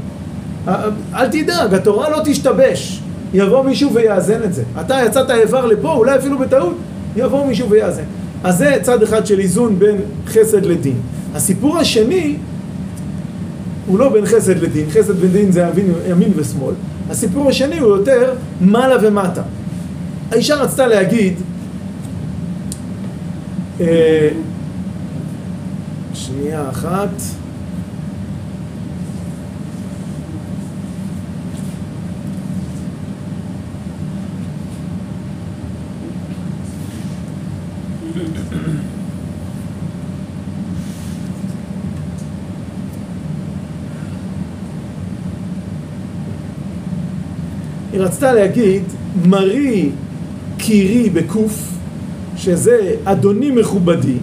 [1.15, 3.03] אל תדאג, התורה לא תשתבש.
[3.35, 4.63] יבוא מישהו ויאזן את זה.
[4.81, 6.77] אתה יצאת איבר לפה, אולי אפילו בטעות,
[7.17, 8.03] יבוא מישהו ויאזן.
[8.45, 10.97] אז זה צד אחד של איזון בין חסד לדין.
[11.35, 12.37] הסיפור השני
[13.87, 16.75] הוא לא בין חסד לדין, חסד ודין זה ימין, ימין ושמאל.
[17.11, 19.43] הסיפור השני הוא יותר מעלה ומטה.
[20.31, 21.35] האישה רצתה להגיד,
[26.15, 27.11] שנייה אחת.
[47.93, 48.83] היא רצתה להגיד
[49.27, 49.91] מרי
[50.59, 51.72] קירי בקוף,
[52.43, 54.17] שזה אדוני מכובדי,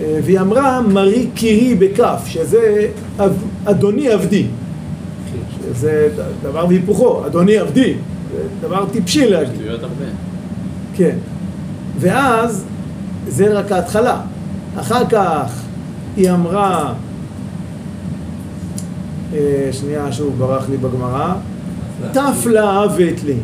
[0.00, 2.88] אה, והיא אמרה מרי קירי בכף, שזה
[3.64, 4.46] אדוני עבדי,
[5.62, 6.08] שזה
[6.42, 7.94] דבר והיפוכו, אדוני עבדי,
[8.32, 9.60] זה דבר טיפשי להגיד.
[10.94, 11.16] כן.
[11.98, 12.64] ואז
[13.28, 14.20] זה רק ההתחלה.
[14.80, 15.62] אחר כך
[16.16, 16.92] היא אמרה,
[19.34, 21.34] אה, שנייה שוב ברח לי בגמרא,
[22.12, 23.36] תפלה אהבת לי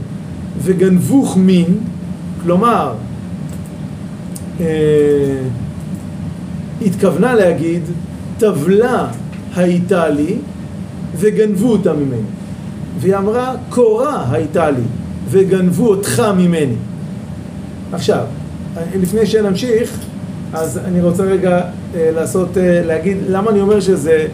[0.62, 1.78] וגנבוך מין,
[2.42, 2.92] כלומר,
[4.60, 4.66] אה,
[6.86, 7.82] התכוונה להגיד,
[8.38, 9.06] טבלה
[9.56, 10.36] הייתה לי
[11.16, 12.22] וגנבו אותה ממני.
[12.98, 14.82] והיא אמרה, קורה הייתה לי
[15.30, 16.74] וגנבו אותך ממני.
[17.92, 18.24] עכשיו,
[19.00, 19.98] לפני שנמשיך,
[20.52, 21.60] אז אני רוצה רגע
[21.94, 24.26] אה, לעשות, אה, להגיד למה אני אומר שזה,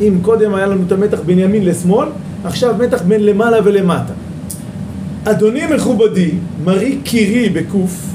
[0.00, 2.08] אם קודם היה לנו את המתח בין ימין לשמאל,
[2.44, 4.12] עכשיו מתח בין למעלה ולמטה.
[5.24, 6.30] אדוני מכובדי,
[6.64, 8.06] מרי קירי בקוף,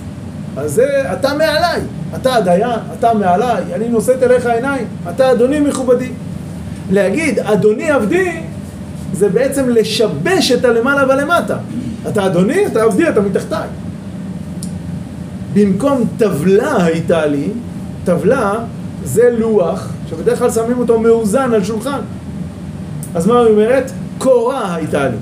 [0.58, 1.82] אז זה אתה מעליי,
[2.16, 6.10] אתה הדיין, אתה מעליי, אני נושאת אליך עיניים, אתה אדוני מכובדי.
[6.92, 8.42] להגיד אדוני עבדי,
[9.14, 11.58] זה בעצם לשבש את הלמעלה ולמטה.
[12.08, 13.68] אתה אדוני, אתה עבדי, אתה מתחתיי.
[15.54, 17.50] במקום טבלה הייתה לי,
[18.04, 18.54] טבלה
[19.04, 22.00] זה לוח שבדרך כלל שמים אותו מאוזן על שולחן.
[23.16, 23.92] אז מה היא אומרת?
[24.18, 25.18] קורה הייתה לי.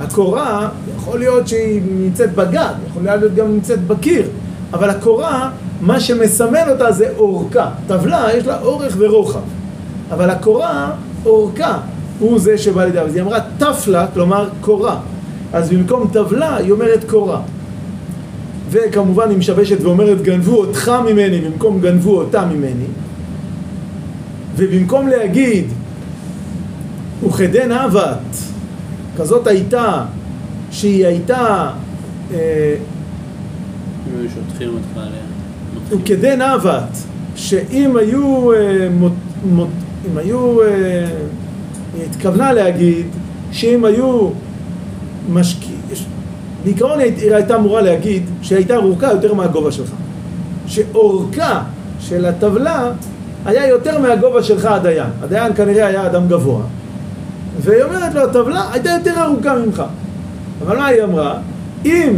[0.00, 0.68] הקורה,
[0.98, 4.28] יכול להיות שהיא נמצאת בגג, יכול להיות גם נמצאת בקיר,
[4.72, 7.70] אבל הקורה, מה שמסמל אותה זה אורכה.
[7.86, 9.40] טבלה יש לה אורך ורוחב,
[10.10, 10.90] אבל הקורה,
[11.26, 11.78] אורכה,
[12.18, 12.98] הוא זה שבא לידי.
[12.98, 15.00] אז היא אמרה תפלה, כלומר קורה.
[15.52, 17.40] אז במקום טבלה היא אומרת קורה.
[18.70, 22.86] וכמובן היא משבשת ואומרת גנבו אותך ממני במקום גנבו אותה ממני
[24.56, 25.64] ובמקום להגיד
[27.26, 28.36] וכדן אבת
[29.18, 30.04] כזאת הייתה
[30.70, 31.70] שהיא הייתה
[32.34, 32.74] אה.
[35.90, 36.98] וכדן אבת
[37.36, 38.88] שאם היו, אה,
[40.06, 40.66] אם היו, אה,
[41.94, 43.06] היא התכוונה להגיד
[43.52, 44.30] שאם היו
[45.32, 45.78] משקיעים,
[46.64, 49.90] בעיקרון היא הייתה אמורה להגיד שהיא הייתה ארוכה יותר מהגובה שלך.
[50.66, 51.62] שאורכה
[52.00, 52.90] של הטבלה
[53.44, 55.10] היה יותר מהגובה שלך הדיין.
[55.22, 56.62] הדיין כנראה היה אדם גבוה.
[57.60, 59.82] והיא אומרת לו, הטבלה הייתה יותר ארוכה ממך.
[60.62, 61.38] אבל מה היא אמרה?
[61.84, 62.12] אם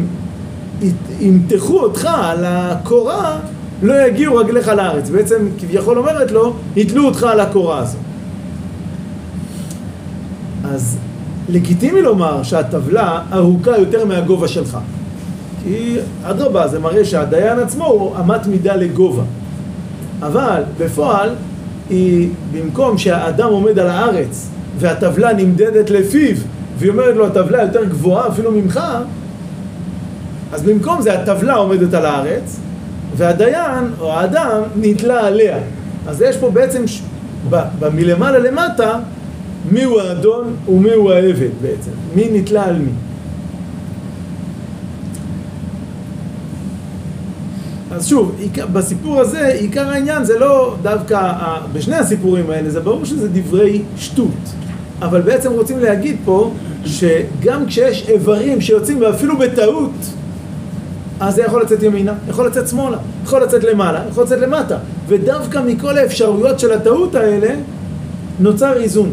[1.21, 3.39] ימתחו אותך על הקורה,
[3.83, 5.11] לא יגיעו רגליך לארץ.
[5.11, 7.99] בעצם כביכול אומרת לו, יתלו אותך על הקורה הזו.
[10.65, 10.99] אז
[11.49, 14.79] לגיטימי לומר שהטבלה ארוכה יותר מהגובה שלך.
[15.63, 19.23] כי אדרבה, זה מראה שהדיין עצמו הוא אמת מידה לגובה.
[20.23, 21.31] אבל בפועל,
[21.91, 26.37] היא, במקום שהאדם עומד על הארץ והטבלה נמדדת לפיו,
[26.81, 28.81] והיא אומרת לו הטבלה יותר גבוהה אפילו ממך,
[30.53, 32.61] אז במקום זה הטבלה עומדת על הארץ,
[33.17, 35.59] והדיין או האדם נתלה עליה.
[36.07, 37.03] אז יש פה בעצם, ש...
[37.51, 37.57] ב...
[37.79, 37.89] ב...
[37.95, 38.99] מלמעלה למטה,
[39.71, 42.91] מיהו האדון ומיהו העבד בעצם, מי נתלה על מי.
[47.93, 48.37] אז שוב,
[48.73, 51.33] בסיפור הזה, עיקר העניין זה לא דווקא,
[51.73, 54.53] בשני הסיפורים האלה, זה ברור שזה דברי שטות.
[55.03, 56.53] אבל בעצם רוצים להגיד פה,
[56.85, 59.93] שגם כשיש איברים שיוצאים ואפילו בטעות,
[61.21, 64.77] אז זה יכול לצאת ימינה, יכול לצאת שמאלה, יכול לצאת למעלה, יכול לצאת למטה.
[65.09, 67.55] ודווקא מכל האפשרויות של הטעות האלה,
[68.41, 69.13] נוצר איזון.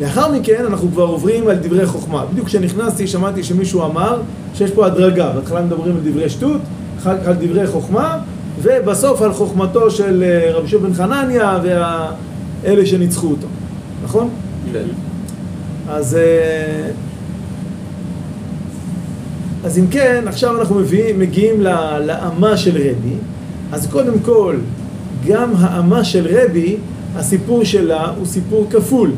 [0.00, 2.24] לאחר מכן אנחנו כבר עוברים על דברי חוכמה.
[2.32, 4.20] בדיוק כשנכנסתי שמעתי שמישהו אמר
[4.54, 5.30] שיש פה הדרגה.
[5.34, 6.60] בהתחלה מדברים על דברי שטות,
[6.98, 8.18] אחר כך על דברי חוכמה,
[8.62, 13.46] ובסוף על חוכמתו של אה, רבי שוב בן חנניה ואלה שניצחו אותו.
[14.04, 14.28] נכון?
[14.72, 14.84] כן.
[15.88, 16.90] אז, אה,
[19.64, 21.60] אז אם כן, עכשיו אנחנו מביאים, מגיעים
[22.00, 23.14] לאמה של רבי.
[23.72, 24.56] אז קודם כל,
[25.26, 26.76] גם האמה של רבי,
[27.16, 29.10] הסיפור שלה הוא סיפור כפול.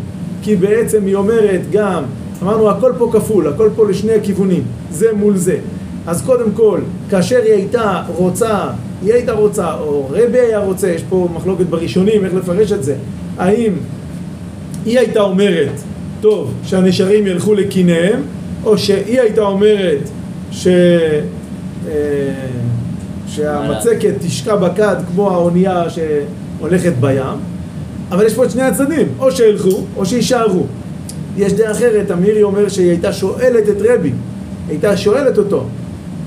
[0.43, 2.03] כי בעצם היא אומרת גם,
[2.43, 5.59] אמרנו הכל פה כפול, הכל פה לשני הכיוונים, זה מול זה.
[6.07, 6.81] אז קודם כל,
[7.11, 8.69] כאשר היא הייתה רוצה,
[9.03, 12.97] היא הייתה רוצה, או רבי היה רוצה, יש פה מחלוקת בראשונים איך לפרש את זה,
[13.39, 13.73] האם
[14.87, 15.81] היא הייתה אומרת,
[16.21, 18.23] טוב, שהנשרים ילכו לקיניהם,
[18.65, 19.99] או שהיא הייתה אומרת
[20.51, 20.67] ש...
[21.89, 21.93] אה,
[23.27, 27.37] שהמצקת תשקע בכד כמו האונייה שהולכת בים,
[28.11, 30.67] אבל יש פה את שני הצדדים, או שילכו או שיישארו.
[31.37, 34.13] יש דעה אחרת, אמירי אומר שהיא הייתה שואלת את רבי,
[34.69, 35.65] הייתה שואלת אותו,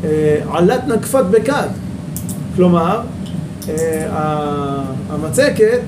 [0.04, 1.68] אה, עלת נקפת בכד,
[2.56, 3.02] כלומר,
[3.70, 4.08] אה,
[5.10, 5.82] המצקת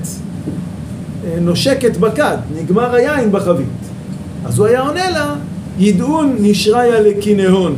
[1.40, 3.66] נושקת בכד, נגמר היין בחבית.
[4.44, 5.34] אז הוא היה עונה לה,
[5.78, 7.76] ידעון נשריה לקינהון.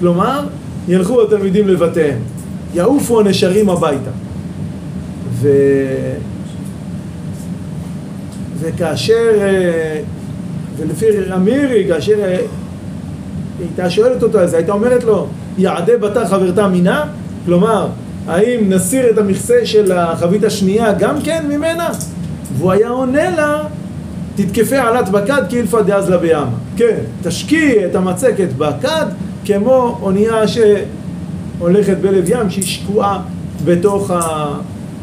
[0.00, 0.40] כלומר,
[0.88, 2.18] ילכו התלמידים לבתיהם,
[2.74, 4.10] יעופו הנשרים הביתה.
[5.32, 5.48] ו...
[8.60, 10.00] וכאשר, אה,
[10.76, 12.38] ולפי אמירי, כאשר אה,
[13.58, 15.26] הייתה שואלת אותו, אז הייתה אומרת לו,
[15.58, 17.04] יעדי בתה חברתה מינה?
[17.44, 17.86] כלומר,
[18.26, 21.88] האם נסיר את המכסה של החבית השנייה גם כן ממנה?
[22.62, 23.62] והוא היה עונה לה,
[24.34, 26.50] תתקפי עלת בכד כאילפא דאזלה בימה.
[26.76, 29.06] כן, תשקיעי את המצקת בכד
[29.44, 33.22] כמו אונייה שהולכת בלב ים שהיא שקועה
[33.64, 34.48] בתוך, ה...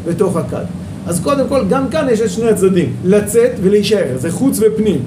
[0.08, 0.64] בתוך הכד.
[1.08, 5.00] אז קודם כל, גם כאן יש את שני הצדדים, לצאת ולהישאר, זה חוץ ופנים.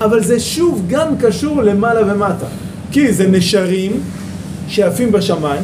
[0.00, 2.46] אבל זה שוב גם קשור למעלה ומטה.
[2.92, 4.00] כי זה נשרים
[4.68, 5.62] שעפים בשמיים,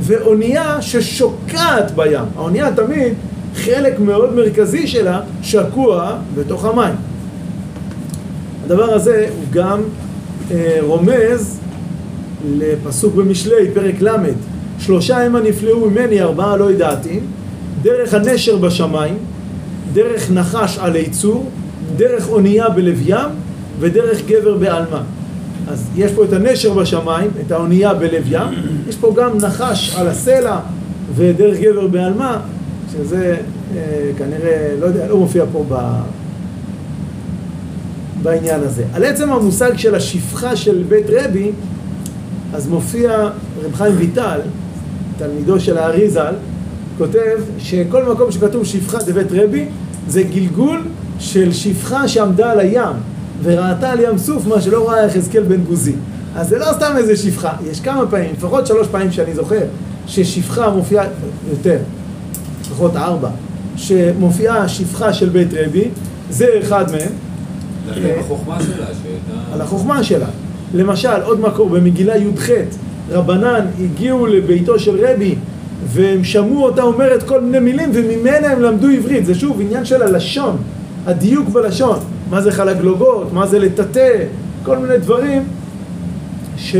[0.00, 2.24] ואונייה ששוקעת בים.
[2.36, 3.12] האונייה תמיד,
[3.54, 6.94] חלק מאוד מרכזי שלה שקוע בתוך המים.
[8.64, 9.80] הדבר הזה הוא גם
[10.50, 11.60] אה, רומז
[12.58, 14.16] לפסוק במשלי, פרק ל',
[14.78, 17.20] שלושה המה נפלאו ממני, ארבעה לא ידעתי,
[17.82, 19.14] דרך הנשר בשמיים,
[19.92, 21.50] דרך נחש על יצור,
[21.96, 23.28] דרך אונייה בלב ים,
[23.80, 25.02] ודרך גבר בעלמה.
[25.68, 28.48] אז יש פה את הנשר בשמיים, את האונייה בלב ים,
[28.88, 30.58] יש פה גם נחש על הסלע
[31.14, 32.40] ודרך גבר בעלמה,
[32.96, 33.36] שזה
[33.76, 36.00] אה, כנראה, לא יודע, לא מופיע פה ב...
[38.22, 38.84] בעניין הזה.
[38.92, 41.50] על עצם המושג של השפחה של בית רבי,
[42.54, 43.28] אז מופיע
[43.64, 44.40] רב חיים ויטל,
[45.18, 46.34] תלמידו של הארי ז"ל,
[46.98, 49.66] כותב שכל מקום שכתוב שפחה דבית רבי
[50.08, 50.82] זה גלגול
[51.18, 52.96] של שפחה שעמדה על הים
[53.42, 55.94] וראתה על ים סוף מה שלא ראה יחזקאל בן גוזי.
[56.36, 59.60] אז זה לא סתם איזה שפחה, יש כמה פעמים, לפחות שלוש פעמים שאני זוכר,
[60.06, 61.06] ששפחה מופיעה,
[61.50, 61.78] יותר,
[62.70, 63.28] לפחות ארבע,
[63.76, 65.88] שמופיעה שפחה של בית רבי,
[66.30, 67.10] זה אחד מהם.
[67.94, 69.52] זה על החוכמה שלה, שהייתה...
[69.52, 70.26] על החוכמה שלה.
[70.74, 72.48] למשל, עוד מקור במגילה י"ח,
[73.10, 75.34] רבנן הגיעו לביתו של רבי
[75.86, 79.26] והם שמעו אותה אומרת כל מיני מילים וממנה הם למדו עברית.
[79.26, 80.56] זה שוב עניין של הלשון,
[81.06, 81.98] הדיוק בלשון.
[82.30, 84.24] מה זה חלגלוגות, מה זה לטאטא,
[84.62, 85.42] כל מיני דברים
[86.56, 86.76] ש...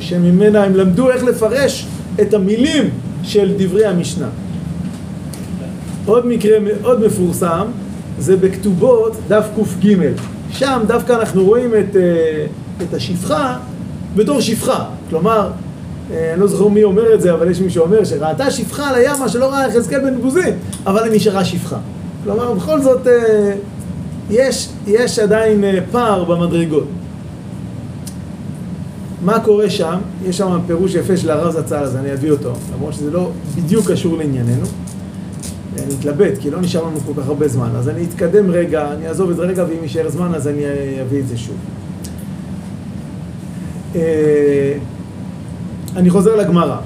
[0.00, 1.86] שממנה הם למדו איך לפרש
[2.20, 2.90] את המילים
[3.22, 4.28] של דברי המשנה.
[6.08, 7.66] עוד מקרה מאוד מפורסם
[8.18, 9.44] זה בכתובות דף
[9.82, 9.96] קג.
[10.50, 12.46] שם דווקא אנחנו רואים את, אה,
[12.82, 13.56] את השפחה
[14.16, 14.84] בתור שפחה.
[15.10, 15.50] כלומר,
[16.10, 18.94] אה, אני לא זוכר מי אומר את זה, אבל יש מי שאומר שראתה שפחה על
[18.94, 20.50] הים, מה שלא ראה יחזקאל בן בוזי,
[20.86, 21.76] אבל היא נשארה שפחה.
[22.24, 23.52] כלומר, בכל זאת, אה,
[24.30, 26.86] יש, יש עדיין פער במדרגות.
[29.24, 29.98] מה קורה שם?
[30.24, 33.90] יש שם פירוש יפה של הרב זצ"ל, אז אני אביא אותו, למרות שזה לא בדיוק
[33.90, 34.66] קשור לענייננו.
[35.78, 37.68] אני מתלבט, כי לא נשאר לנו כל כך הרבה זמן.
[37.76, 40.62] אז אני אתקדם רגע, אני אעזוב את זה רגע, ואם יישאר זמן אז אני
[41.02, 41.56] אביא את זה שוב.
[43.96, 44.74] אה,
[45.96, 46.76] אני חוזר לגמרא.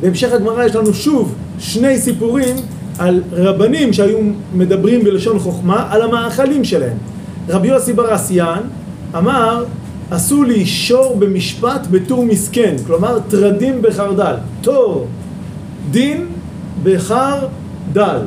[0.00, 2.56] בהמשך הגמרא יש לנו שוב שני סיפורים
[2.98, 4.18] על רבנים שהיו
[4.54, 6.96] מדברים בלשון חוכמה על המאכלים שלהם.
[7.48, 8.60] רבי יוסי בר אסיאן
[9.16, 9.64] אמר,
[10.10, 14.34] עשו לי שור במשפט בתור מסכן, כלומר טרדים בחרדל.
[14.60, 15.06] תור,
[15.90, 16.26] דין
[16.82, 17.46] בחר
[17.92, 18.20] דל.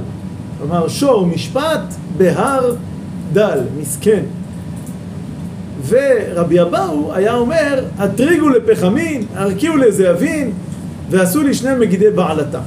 [0.58, 2.76] כלומר, שור משפט בהר
[3.34, 4.24] דל, מסכן.
[5.88, 10.52] ורבי אבאו היה אומר, הטריגו לפחמין, הרקיעו לזהבין,
[11.10, 12.60] ועשו לי שני מגידי בעלתה.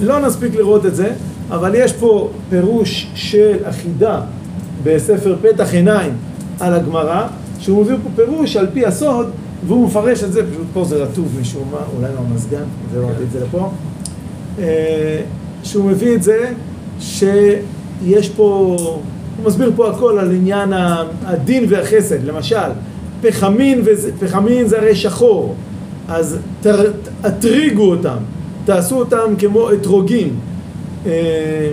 [0.00, 1.12] לא נספיק לראות את זה,
[1.50, 4.20] אבל יש פה פירוש של אחידה
[4.82, 6.12] בספר פתח עיניים
[6.60, 7.26] על הגמרא,
[7.60, 9.30] שהוא מביא פה פירוש על פי הסוד,
[9.66, 13.08] והוא מפרש את זה, פשוט פה זה רטוב משום מה, אולי לא המזגן, זה לא
[13.22, 13.70] את זה לפה.
[15.66, 16.52] שהוא מביא את זה
[17.00, 18.76] שיש פה,
[19.36, 20.72] הוא מסביר פה הכל על עניין
[21.24, 22.70] הדין והחסד, למשל,
[23.22, 25.54] פחמין, וזה, פחמין זה הרי שחור,
[26.08, 26.38] אז
[27.20, 28.16] תטריגו אותם,
[28.64, 30.34] תעשו אותם כמו אתרוגים,
[31.06, 31.70] אה,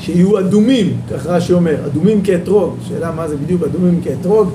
[0.00, 4.50] שיהיו אדומים, כך רש"י אומר, אדומים כאתרוג, שאלה מה זה בדיוק אדומים כאתרוג,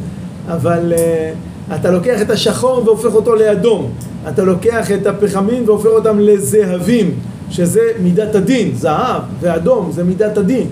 [0.47, 3.89] אבל uh, אתה לוקח את השחור והופך אותו לאדום,
[4.29, 7.11] אתה לוקח את הפחמין והופך אותם לזהבים,
[7.49, 10.67] שזה מידת הדין, זהב ואדום זה מידת הדין.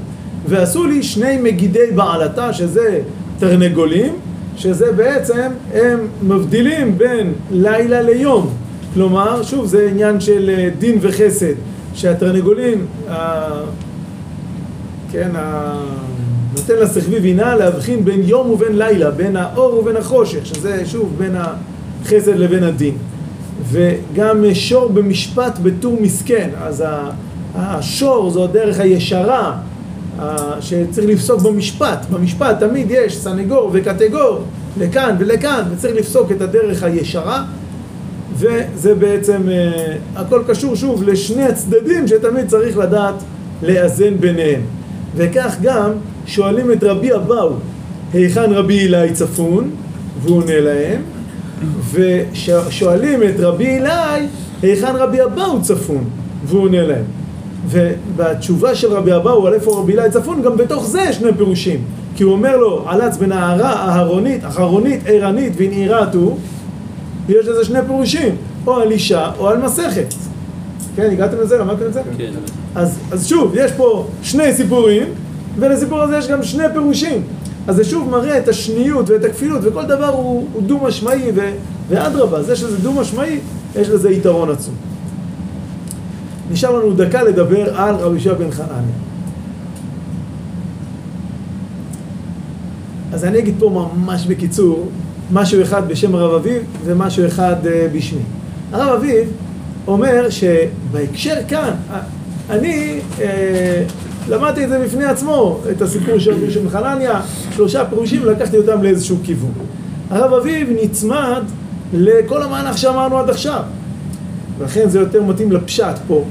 [0.48, 3.00] ועשו לי שני מגידי בעלתה, שזה
[3.40, 4.14] תרנגולים,
[4.58, 8.50] שזה בעצם, הם מבדילים בין לילה ליום.
[8.94, 11.54] כלומר, שוב, זה עניין של אה, דין וחסד,
[11.94, 13.50] שהתרנגולים, ה...
[15.12, 15.74] כן, ה...
[16.56, 21.36] נותן לשכבי בינה להבחין בין יום ובין לילה, בין האור ובין החושך, שזה שוב בין
[21.36, 22.94] החסד לבין הדין.
[23.74, 26.84] וגם שור במשפט בטור מסכן, אז
[27.56, 29.58] השור זו הדרך הישרה
[30.60, 34.44] שצריך לפסוק במשפט, במשפט תמיד יש סנגור וקטגור
[34.78, 37.44] לכאן ולכאן וצריך לפסוק את הדרך הישרה.
[38.36, 43.16] וזה בעצם, אה, הכל קשור שוב לשני הצדדים שתמיד צריך לדעת
[43.64, 44.62] לאזן ביניהם.
[45.16, 45.92] וכך גם
[46.26, 47.50] שואלים את רבי אבאו
[48.14, 49.70] היכן רבי אלי צפון?
[50.22, 51.02] והוא עונה להם
[51.92, 54.28] ושואלים את רבי אלי,
[54.62, 56.04] היכן רבי אבאו צפון?
[56.46, 57.04] והוא עונה להם.
[57.68, 61.84] ובתשובה של רבי אבאו על איפה רבי אלי צפון, גם בתוך זה יש שני פירושים.
[62.16, 66.38] כי הוא אומר לו, עלץ בנערה אהרונית, אחרונית, ערנית ונעירת הוא,
[67.28, 68.36] ויש לזה שני פירושים,
[68.68, 70.14] או על אישה או על מסכת.
[70.96, 71.58] כן, הגעתם לזה?
[71.58, 72.02] למדתם את זה?
[72.18, 72.32] כן.
[72.76, 75.04] אז, אז שוב, יש פה שני סיפורים,
[75.60, 77.22] ולסיפור הזה יש גם שני פירושים.
[77.68, 81.32] אז זה שוב מראה את השניות ואת הכפילות, וכל דבר הוא, הוא דו-משמעי,
[81.90, 83.40] ואדרבה, זה שזה דו-משמעי,
[83.76, 84.76] יש לזה יתרון עצום.
[86.52, 88.96] נשאר לנו דקה לדבר על רבי יהושע בן חנניה.
[93.14, 94.90] אז אני אגיד פה ממש בקיצור,
[95.32, 98.22] משהו אחד בשם הרב אביב ומשהו אחד אה, בשמי.
[98.72, 99.30] הרב אביב
[99.88, 102.00] אומר שבהקשר כאן, אה,
[102.50, 103.84] אני אה,
[104.30, 107.22] למדתי את זה בפני עצמו, את הסיפור של רבי בן חנניה,
[107.56, 109.52] שלושה פירושים, לקחתי אותם לאיזשהו כיוון.
[110.10, 111.44] הרב אביב נצמד
[111.94, 113.62] לכל המהלך שאמרנו עד עכשיו.
[114.58, 116.24] ולכן זה יותר מתאים לפשט פה,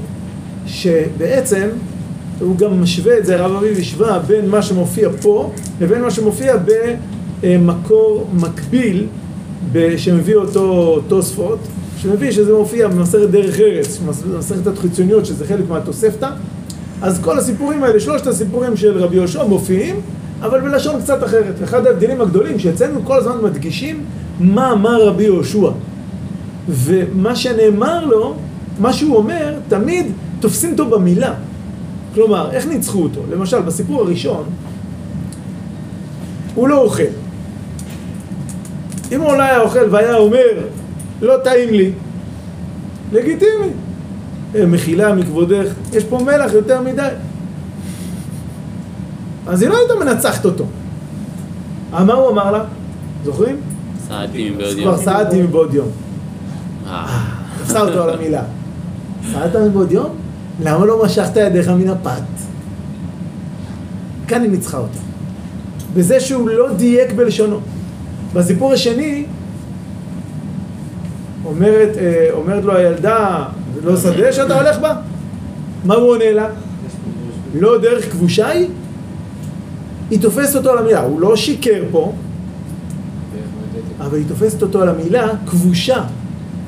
[0.65, 1.67] שבעצם
[2.39, 6.55] הוא גם משווה את זה, הרב אביב השווה בין מה שמופיע פה לבין מה שמופיע
[7.43, 9.07] במקור מקביל
[9.97, 11.59] שמביא אותו תוספות,
[11.97, 16.29] שמביא שזה מופיע במסכת דרך ארץ, במסכת החיצוניות שזה חלק מהתוספתא,
[17.03, 19.95] אז כל הסיפורים האלה, שלושת הסיפורים של רבי יהושע מופיעים,
[20.41, 21.63] אבל בלשון קצת אחרת.
[21.63, 24.03] אחד ההבדלים הגדולים שאצלנו כל הזמן מדגישים
[24.39, 25.69] מה אמר רבי יהושע.
[26.69, 28.35] ומה שנאמר לו,
[28.79, 30.05] מה שהוא אומר, תמיד
[30.39, 31.33] תופסים אותו במילה.
[32.13, 33.21] כלומר, איך ניצחו אותו?
[33.31, 34.43] למשל, בסיפור הראשון,
[36.55, 37.03] הוא לא אוכל.
[39.11, 40.47] אם הוא אולי היה אוכל והיה אומר,
[41.21, 41.91] לא טעים לי,
[43.11, 43.69] לגיטימי.
[44.55, 47.07] "אה, מחילה מכבודך, יש פה מלח יותר מדי.
[49.47, 50.65] אז היא לא הייתה מנצחת אותו.
[51.93, 52.63] אה, מה הוא אמר לה?
[53.25, 53.57] זוכרים?
[54.07, 54.81] סעדתי מבעוד יום.
[54.81, 55.87] כבר סעדתי מבעוד יום.
[56.87, 57.23] אה,
[57.63, 58.43] תפסה אותו על המילה.
[59.31, 60.09] סעדת מבעוד יום?
[60.63, 62.21] למה לא משכת ידיך מן הפת?
[64.27, 64.99] כאן היא ניצחה אותה.
[65.93, 67.59] בזה שהוא לא דייק בלשונו.
[68.33, 69.25] בסיפור השני,
[71.45, 73.45] אומרת, אה, אומרת לו הילדה,
[73.83, 74.95] לא שדה שאתה הולך בה?
[75.85, 76.47] מה הוא עונה לה?
[77.55, 78.67] לא דרך כבושה היא?
[80.09, 82.13] היא תופסת אותו על המילה, הוא לא שיקר פה,
[83.99, 86.03] אבל היא תופסת אותו על המילה כבושה.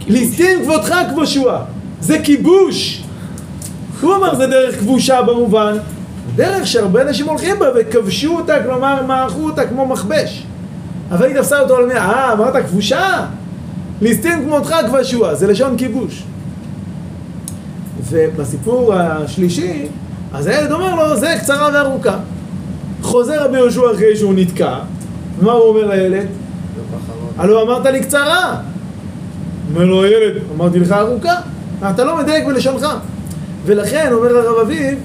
[0.07, 1.63] ליסטים כבודך כבושוע.
[2.01, 3.03] זה כיבוש.
[4.01, 5.77] הוא אמר זה דרך כבושה במובן,
[6.35, 10.45] דרך שהרבה אנשים הולכים בה וכבשו אותה, כלומר מעכו אותה כמו מכבש.
[11.11, 13.25] אבל היא תפסה אותו על המילה, אה, אמרת כבושה?
[14.01, 16.23] ליסטים כמותך כבשוע, זה לשון כיבוש.
[18.09, 19.87] ובסיפור השלישי,
[20.33, 22.17] אז הילד אומר לו, זה קצרה וארוכה.
[23.01, 24.75] חוזר רבי יהושע אחרי שהוא נתקע,
[25.39, 26.25] ומה הוא אומר לילד?
[27.37, 28.55] הלא אמרת לי קצרה.
[29.73, 31.35] אומר לו הילד, אמרתי לך ארוכה.
[31.89, 32.87] אתה לא מדייק בלשונך.
[33.65, 34.99] ולכן, אומר הרב אביב,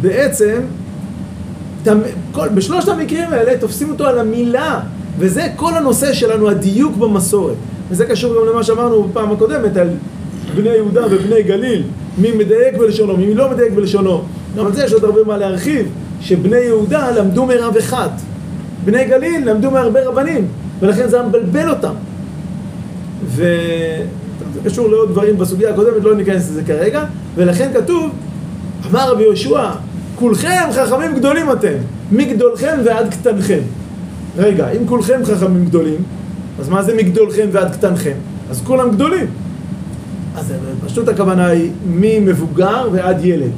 [0.00, 0.60] בעצם,
[1.84, 1.90] תמ-
[2.32, 4.80] כל, בשלושת המקרים האלה תופסים אותו על המילה,
[5.18, 7.54] וזה כל הנושא שלנו, הדיוק במסורת.
[7.90, 9.88] וזה קשור גם למה שאמרנו בפעם הקודמת על
[10.56, 11.82] בני יהודה ובני גליל,
[12.18, 14.22] מי מדייק בלשונו, מי לא מדייק בלשונו.
[14.56, 15.86] גם על זה יש עוד הרבה מה להרחיב,
[16.20, 18.08] שבני יהודה למדו מרב אחד,
[18.84, 20.46] בני גליל למדו מהרבה רבנים,
[20.80, 21.94] ולכן זה היה מבלבל אותם.
[23.26, 24.04] וזה
[24.64, 27.04] קשור לעוד דברים בסוגיה הקודמת, לא ניכנס לזה כרגע,
[27.34, 28.10] ולכן כתוב,
[28.90, 29.70] אמר רבי יהושע,
[30.16, 31.74] כולכם חכמים גדולים אתם,
[32.12, 33.60] מגדולכם ועד קטנכם.
[34.38, 36.02] רגע, אם כולכם חכמים גדולים,
[36.60, 38.14] אז מה זה מגדולכם ועד קטנכם?
[38.50, 39.26] אז כולם גדולים.
[40.36, 40.52] אז
[40.86, 43.50] פשוט הכוונה היא ממבוגר ועד ילד.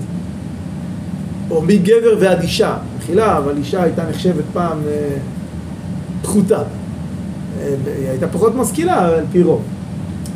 [1.51, 2.75] או מגבר ועד אישה.
[2.99, 5.17] מחילה, אבל אישה הייתה נחשבת פעם אה,
[6.23, 6.59] פחותה.
[6.59, 9.63] אה, היא הייתה פחות משכילה על פי רוב.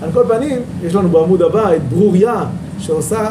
[0.02, 2.44] על כל פנים, יש לנו בעמוד הבא את ברוריה,
[2.78, 3.28] שעושה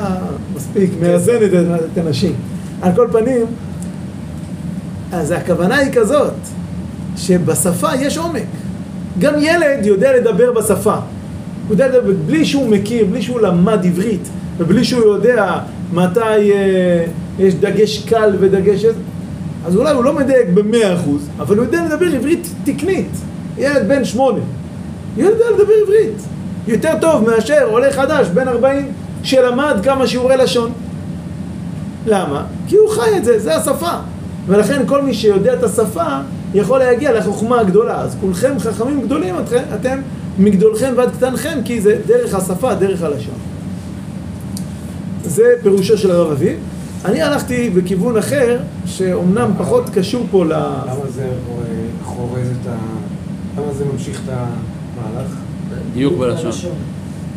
[0.55, 1.53] מספיק, מאזנת את-
[1.93, 2.33] את הנשים.
[2.81, 3.45] על כל פנים,
[5.11, 6.33] אז הכוונה היא כזאת,
[7.17, 8.43] שבשפה יש עומק.
[9.19, 10.95] גם ילד יודע לדבר בשפה.
[11.69, 15.59] הוא יודע לדבר בלי שהוא מכיר, בלי שהוא למד עברית, ובלי שהוא יודע
[15.93, 16.19] מתי
[16.53, 17.05] אה,
[17.39, 18.85] יש דגש קל ודגש
[19.65, 23.09] אז אולי הוא לא מדייק במאה אחוז, אבל הוא יודע לדבר עברית תקנית.
[23.57, 24.39] ילד בן שמונה.
[25.17, 26.21] ילד יודע לדבר עברית.
[26.67, 28.91] יותר טוב מאשר עולה חדש, בן 40,
[29.23, 30.71] שלמד כמה שיעורי לשון.
[32.07, 32.43] למה?
[32.67, 33.91] כי הוא חי את זה, זה השפה.
[34.47, 36.07] ולכן כל מי שיודע את השפה
[36.53, 38.01] יכול להגיע לחוכמה הגדולה.
[38.01, 39.99] אז כולכם חכמים גדולים, אתכם, אתם
[40.39, 43.33] מגדולכם ועד קטנכם, כי זה דרך השפה, דרך הלשון.
[45.23, 46.57] זה פירושו של הרב אביב.
[47.05, 50.49] אני הלכתי בכיוון אחר, שאומנם פחות קשור פה ל...
[50.49, 51.29] למה זה אה,
[52.03, 52.75] חורז את ה...
[53.57, 55.31] למה זה ממשיך את המהלך?
[55.93, 56.71] דיוק בלשון.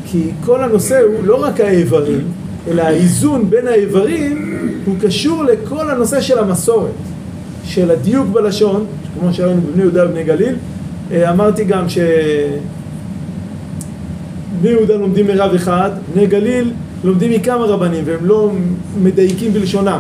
[0.07, 2.21] כי כל הנושא הוא לא רק האיברים,
[2.69, 6.91] אלא האיזון בין האיברים הוא קשור לכל הנושא של המסורת,
[7.65, 10.55] של הדיוק בלשון, כמו שראינו בבני יהודה ובני גליל.
[11.13, 12.05] אה, אמרתי גם שבני
[14.69, 16.73] יהודה לומדים מרב אחד, בני גליל
[17.05, 18.51] לומדים מכמה רבנים והם לא
[19.03, 19.99] מדייקים בלשונם.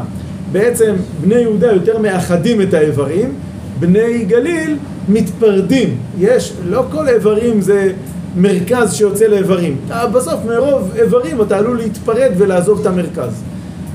[0.52, 3.32] בעצם בני יהודה יותר מאחדים את האיברים,
[3.80, 4.76] בני גליל
[5.09, 5.97] מתפרדים.
[6.18, 7.93] יש, לא כל האיברים זה
[8.36, 9.76] מרכז שיוצא לאיברים.
[10.12, 13.43] בסוף מרוב איברים אתה עלול להתפרד ולעזוב את המרכז.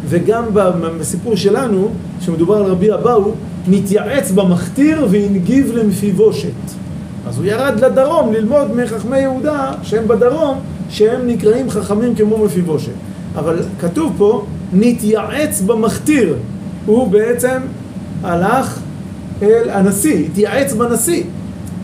[0.10, 0.44] וגם
[1.00, 1.90] בסיפור שלנו,
[2.22, 3.32] שמדובר על רבי אבאו,
[3.68, 6.50] נתייעץ במכתיר והנגיב למפיבושת.
[7.28, 10.60] אז הוא ירד לדרום ללמוד מחכמי יהודה שהם בדרום,
[10.90, 12.92] שהם נקראים חכמים כמו מפיבושת.
[13.36, 16.36] אבל כתוב פה, נתייעץ במכתיר.
[16.86, 17.58] הוא בעצם
[18.24, 18.80] הלך
[19.42, 21.24] אל הנשיא, התייעץ בנשיא.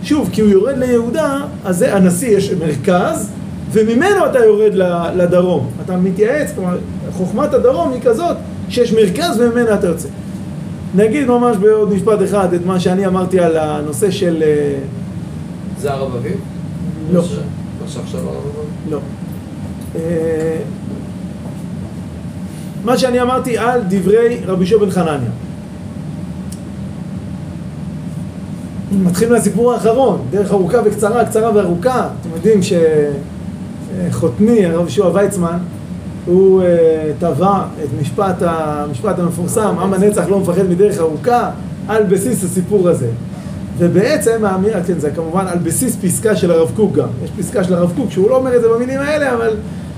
[0.03, 3.29] שוב, כי הוא יורד ליהודה, אז זה הנשיא יש מרכז,
[3.71, 4.73] וממנו אתה יורד
[5.15, 5.67] לדרום.
[5.85, 6.77] אתה מתייעץ, כלומר,
[7.11, 8.37] חוכמת הדרום היא כזאת
[8.69, 10.07] שיש מרכז וממנה אתה יוצא.
[10.95, 14.43] נגיד ממש בעוד משפט אחד את מה שאני אמרתי על הנושא של...
[15.85, 16.39] אה, זה הרב אביב?
[17.11, 17.21] לא.
[17.81, 18.69] מה שעכשיו הרב אביב?
[18.89, 18.99] לא.
[19.95, 20.57] אה,
[22.83, 25.29] מה שאני אמרתי על דברי רבי שוב בן חנניה.
[28.91, 32.07] מתחיל מהסיפור האחרון, דרך ארוכה וקצרה, קצרה וארוכה.
[32.21, 32.59] אתם יודעים
[34.09, 35.57] שחותני, הרב שועה ויצמן,
[36.25, 36.65] הוא uh,
[37.19, 41.51] טבע את משפט, המשפט המפורסם, עם הנצח לא מפחד מדרך ארוכה,
[41.87, 43.09] על בסיס הסיפור הזה.
[43.77, 47.07] ובעצם האמירה, כן, זה כמובן על בסיס פסקה של הרב קוק גם.
[47.23, 49.55] יש פסקה של הרב קוק שהוא לא אומר את זה במילים האלה, אבל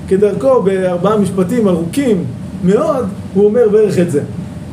[0.07, 2.23] כדרכו בארבעה משפטים ארוכים
[2.63, 4.21] מאוד, הוא אומר בערך את זה.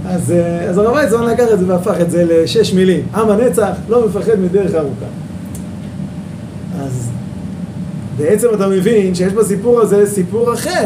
[0.07, 3.01] אז, אה, אז הרב ויצמן לקח את זה והפך את זה לשש מילים.
[3.15, 5.07] עם הנצח לא מפחד מדרך ארוכה.
[6.81, 7.11] אז
[8.17, 10.85] בעצם אתה מבין שיש בסיפור הזה סיפור אחר.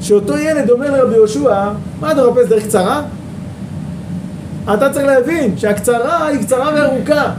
[0.00, 1.68] שאותו ילד אומר לרבי יהושע,
[2.00, 3.02] מה אתה מחפש דרך קצרה?
[4.74, 7.32] אתה צריך להבין שהקצרה היא קצרה וארוכה.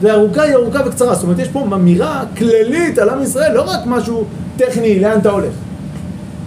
[0.00, 1.14] וארוכה היא ארוכה וקצרה.
[1.14, 4.24] זאת אומרת, יש פה אמירה כללית על עם ישראל, לא רק משהו
[4.56, 5.52] טכני, לאן אתה הולך.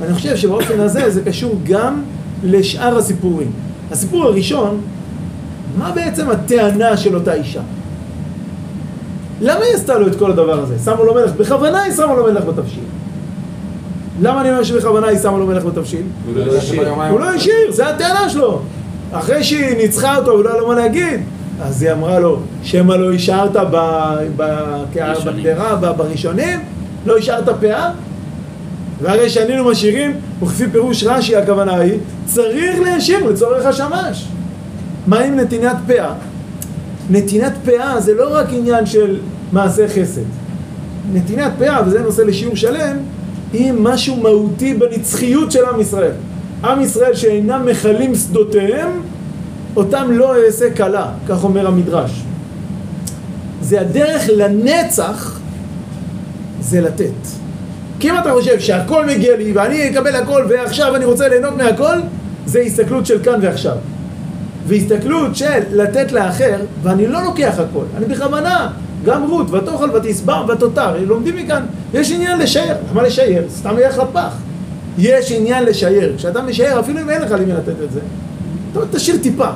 [0.06, 2.02] אני חושב שבאופן הזה זה קשור גם
[2.44, 3.52] לשאר הסיפורים.
[3.92, 4.82] הסיפור הראשון,
[5.78, 7.62] מה בעצם הטענה של אותה אישה?
[9.42, 10.76] למה היא עשתה לו את כל הדבר הזה?
[10.86, 12.84] שמו לו מלך, בכוונה היא שמה לו מלך בתבשיל.
[14.22, 16.04] למה אני אומר שבכוונה היא שמה לו מלך בתבשיל?
[17.12, 18.62] הוא לא השאיר, זה הטענה שלו.
[19.12, 21.20] אחרי שהיא ניצחה אותו ולא היה לו מה להגיד,
[21.62, 23.56] אז היא אמרה לו, שמא לא השארת
[24.36, 26.60] בקערה, בראשונים?
[27.06, 27.92] לא השארת פאה?
[29.02, 30.12] והרי שהנינו משאירים,
[30.44, 34.28] וכפי פירוש רש"י הכוונה היא, צריך להשאיר לצורך השמש.
[35.08, 36.14] מה עם נתינת פאה?
[37.10, 39.18] נתינת פאה זה לא רק עניין של
[39.52, 40.22] מעשה חסד.
[41.14, 42.98] נתינת פאה, וזה נושא לשיעור שלם,
[43.54, 46.12] היא משהו מהותי בנצחיות של עם ישראל.
[46.64, 48.90] עם ישראל שאינם מכלים שדותיהם,
[49.76, 52.12] אותם לא אעשה כלה, כך אומר המדרש.
[53.62, 55.40] זה הדרך לנצח,
[56.60, 57.28] זה לתת.
[58.00, 61.98] כי אם אתה חושב שהכל מגיע לי ואני אקבל הכל ועכשיו אני רוצה ליהנות מהכל,
[62.46, 63.76] זה הסתכלות של כאן ועכשיו.
[64.68, 68.70] והסתכלות של לתת לאחר, ואני לא לוקח הכל, אני בכוונה,
[69.06, 73.44] גם רות, ותאכל ותשבע ותותר, לומדים מכאן, יש עניין לשער, למה לשער?
[73.50, 74.51] סתם ילך לפח.
[74.98, 78.00] יש עניין לשער, כשאתה משער, אפילו אם אין לך למי לתת את זה,
[78.72, 79.48] אתה תשאיר טיפה,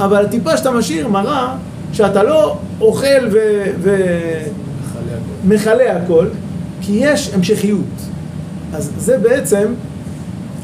[0.00, 1.56] אבל הטיפה שאתה משאיר מראה
[1.92, 3.28] שאתה לא אוכל
[5.44, 6.26] ומכלה הכל,
[6.80, 7.80] כי יש המשכיות.
[8.74, 9.66] אז זה בעצם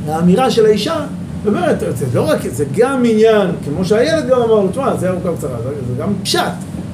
[0.09, 0.97] האמירה של האישה,
[1.45, 5.57] באמת, זה לא רק, זה גם עניין, כמו שהילד גם אמר תשמע, זה ארוכה וקצרה,
[5.63, 6.41] זה גם פשט,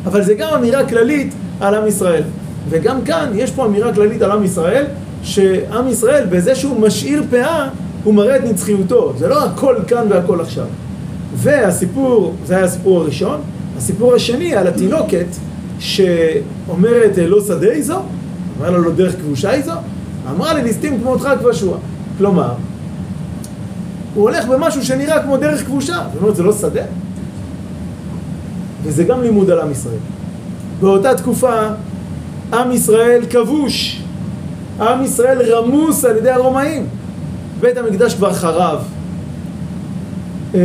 [0.07, 2.23] אבל זה גם אמירה כללית על עם ישראל.
[2.69, 4.85] וגם כאן יש פה אמירה כללית על עם ישראל,
[5.27, 7.69] שעם ישראל, בזה שהוא משאיר פאה,
[8.05, 9.13] הוא מראה את נצחיותו.
[9.19, 10.67] זה לא הכל כאן והכל עכשיו.
[11.35, 13.41] והסיפור, זה היה הסיפור הראשון.
[13.77, 15.27] הסיפור השני על התינוקת,
[15.79, 17.99] שאומרת לא שדה היא זו,
[18.59, 19.73] אמר לה לא דרך כבושה היא זו,
[20.31, 21.79] אמרה לי ליסטים כמותך כבשוע.
[22.19, 22.53] כלומר,
[24.15, 26.03] הוא הולך במשהו שנראה כמו דרך כבושה.
[26.13, 26.83] זאת אומרת, זה לא שדה.
[28.83, 29.99] וזה גם לימוד על עם ישראל.
[30.81, 31.69] באותה תקופה,
[32.53, 34.03] עם ישראל כבוש.
[34.81, 36.87] עם ישראל רמוס על ידי הרומאים.
[37.61, 38.79] בית המקדש כבר חרב.
[40.55, 40.61] אה,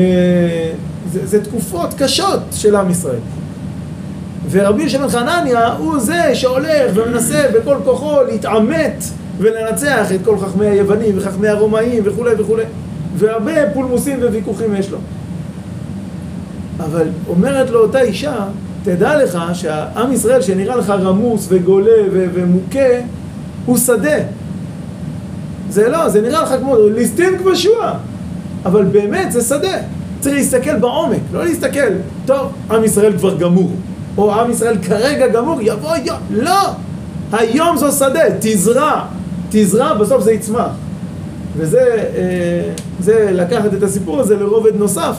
[1.12, 3.20] זה, זה תקופות קשות של עם ישראל.
[4.52, 9.04] ורבי בן חנניה הוא זה שהולך ומנסה בכל כוחו להתעמת
[9.38, 12.64] ולנצח את כל חכמי היוונים וחכמי הרומאים וכולי וכולי
[13.18, 14.98] והרבה פולמוסים וויכוחים יש לו
[16.80, 18.36] אבל אומרת לו אותה אישה
[18.84, 22.90] תדע לך שהעם ישראל שנראה לך רמוס וגולה ומוכה
[23.66, 24.18] הוא שדה
[25.70, 27.94] זה לא, זה נראה לך כמו ליסטים כבשוע
[28.66, 29.78] אבל באמת זה שדה
[30.20, 31.94] צריך להסתכל בעומק, לא להסתכל
[32.26, 33.72] טוב, עם ישראל כבר גמור
[34.18, 36.70] או עם ישראל כרגע גמור, יבוא יום, לא!
[37.32, 39.06] היום זו שדה, תזרע,
[39.50, 40.72] תזרע, בסוף זה יצמח.
[41.58, 41.80] וזה
[42.16, 45.16] אה, זה לקחת את הסיפור הזה לרובד נוסף,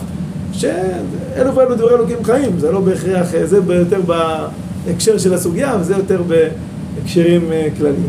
[0.52, 4.00] שאלו ואלו דברי אלוקים חיים, זה לא בהכרח, זה יותר
[4.86, 6.22] בהקשר של הסוגיה, וזה יותר
[7.02, 8.08] הקשרים אה, כלליים.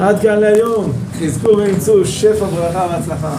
[0.00, 3.32] עד כאן להיום, חזקו ואמצו שפע ברכה והצלחה.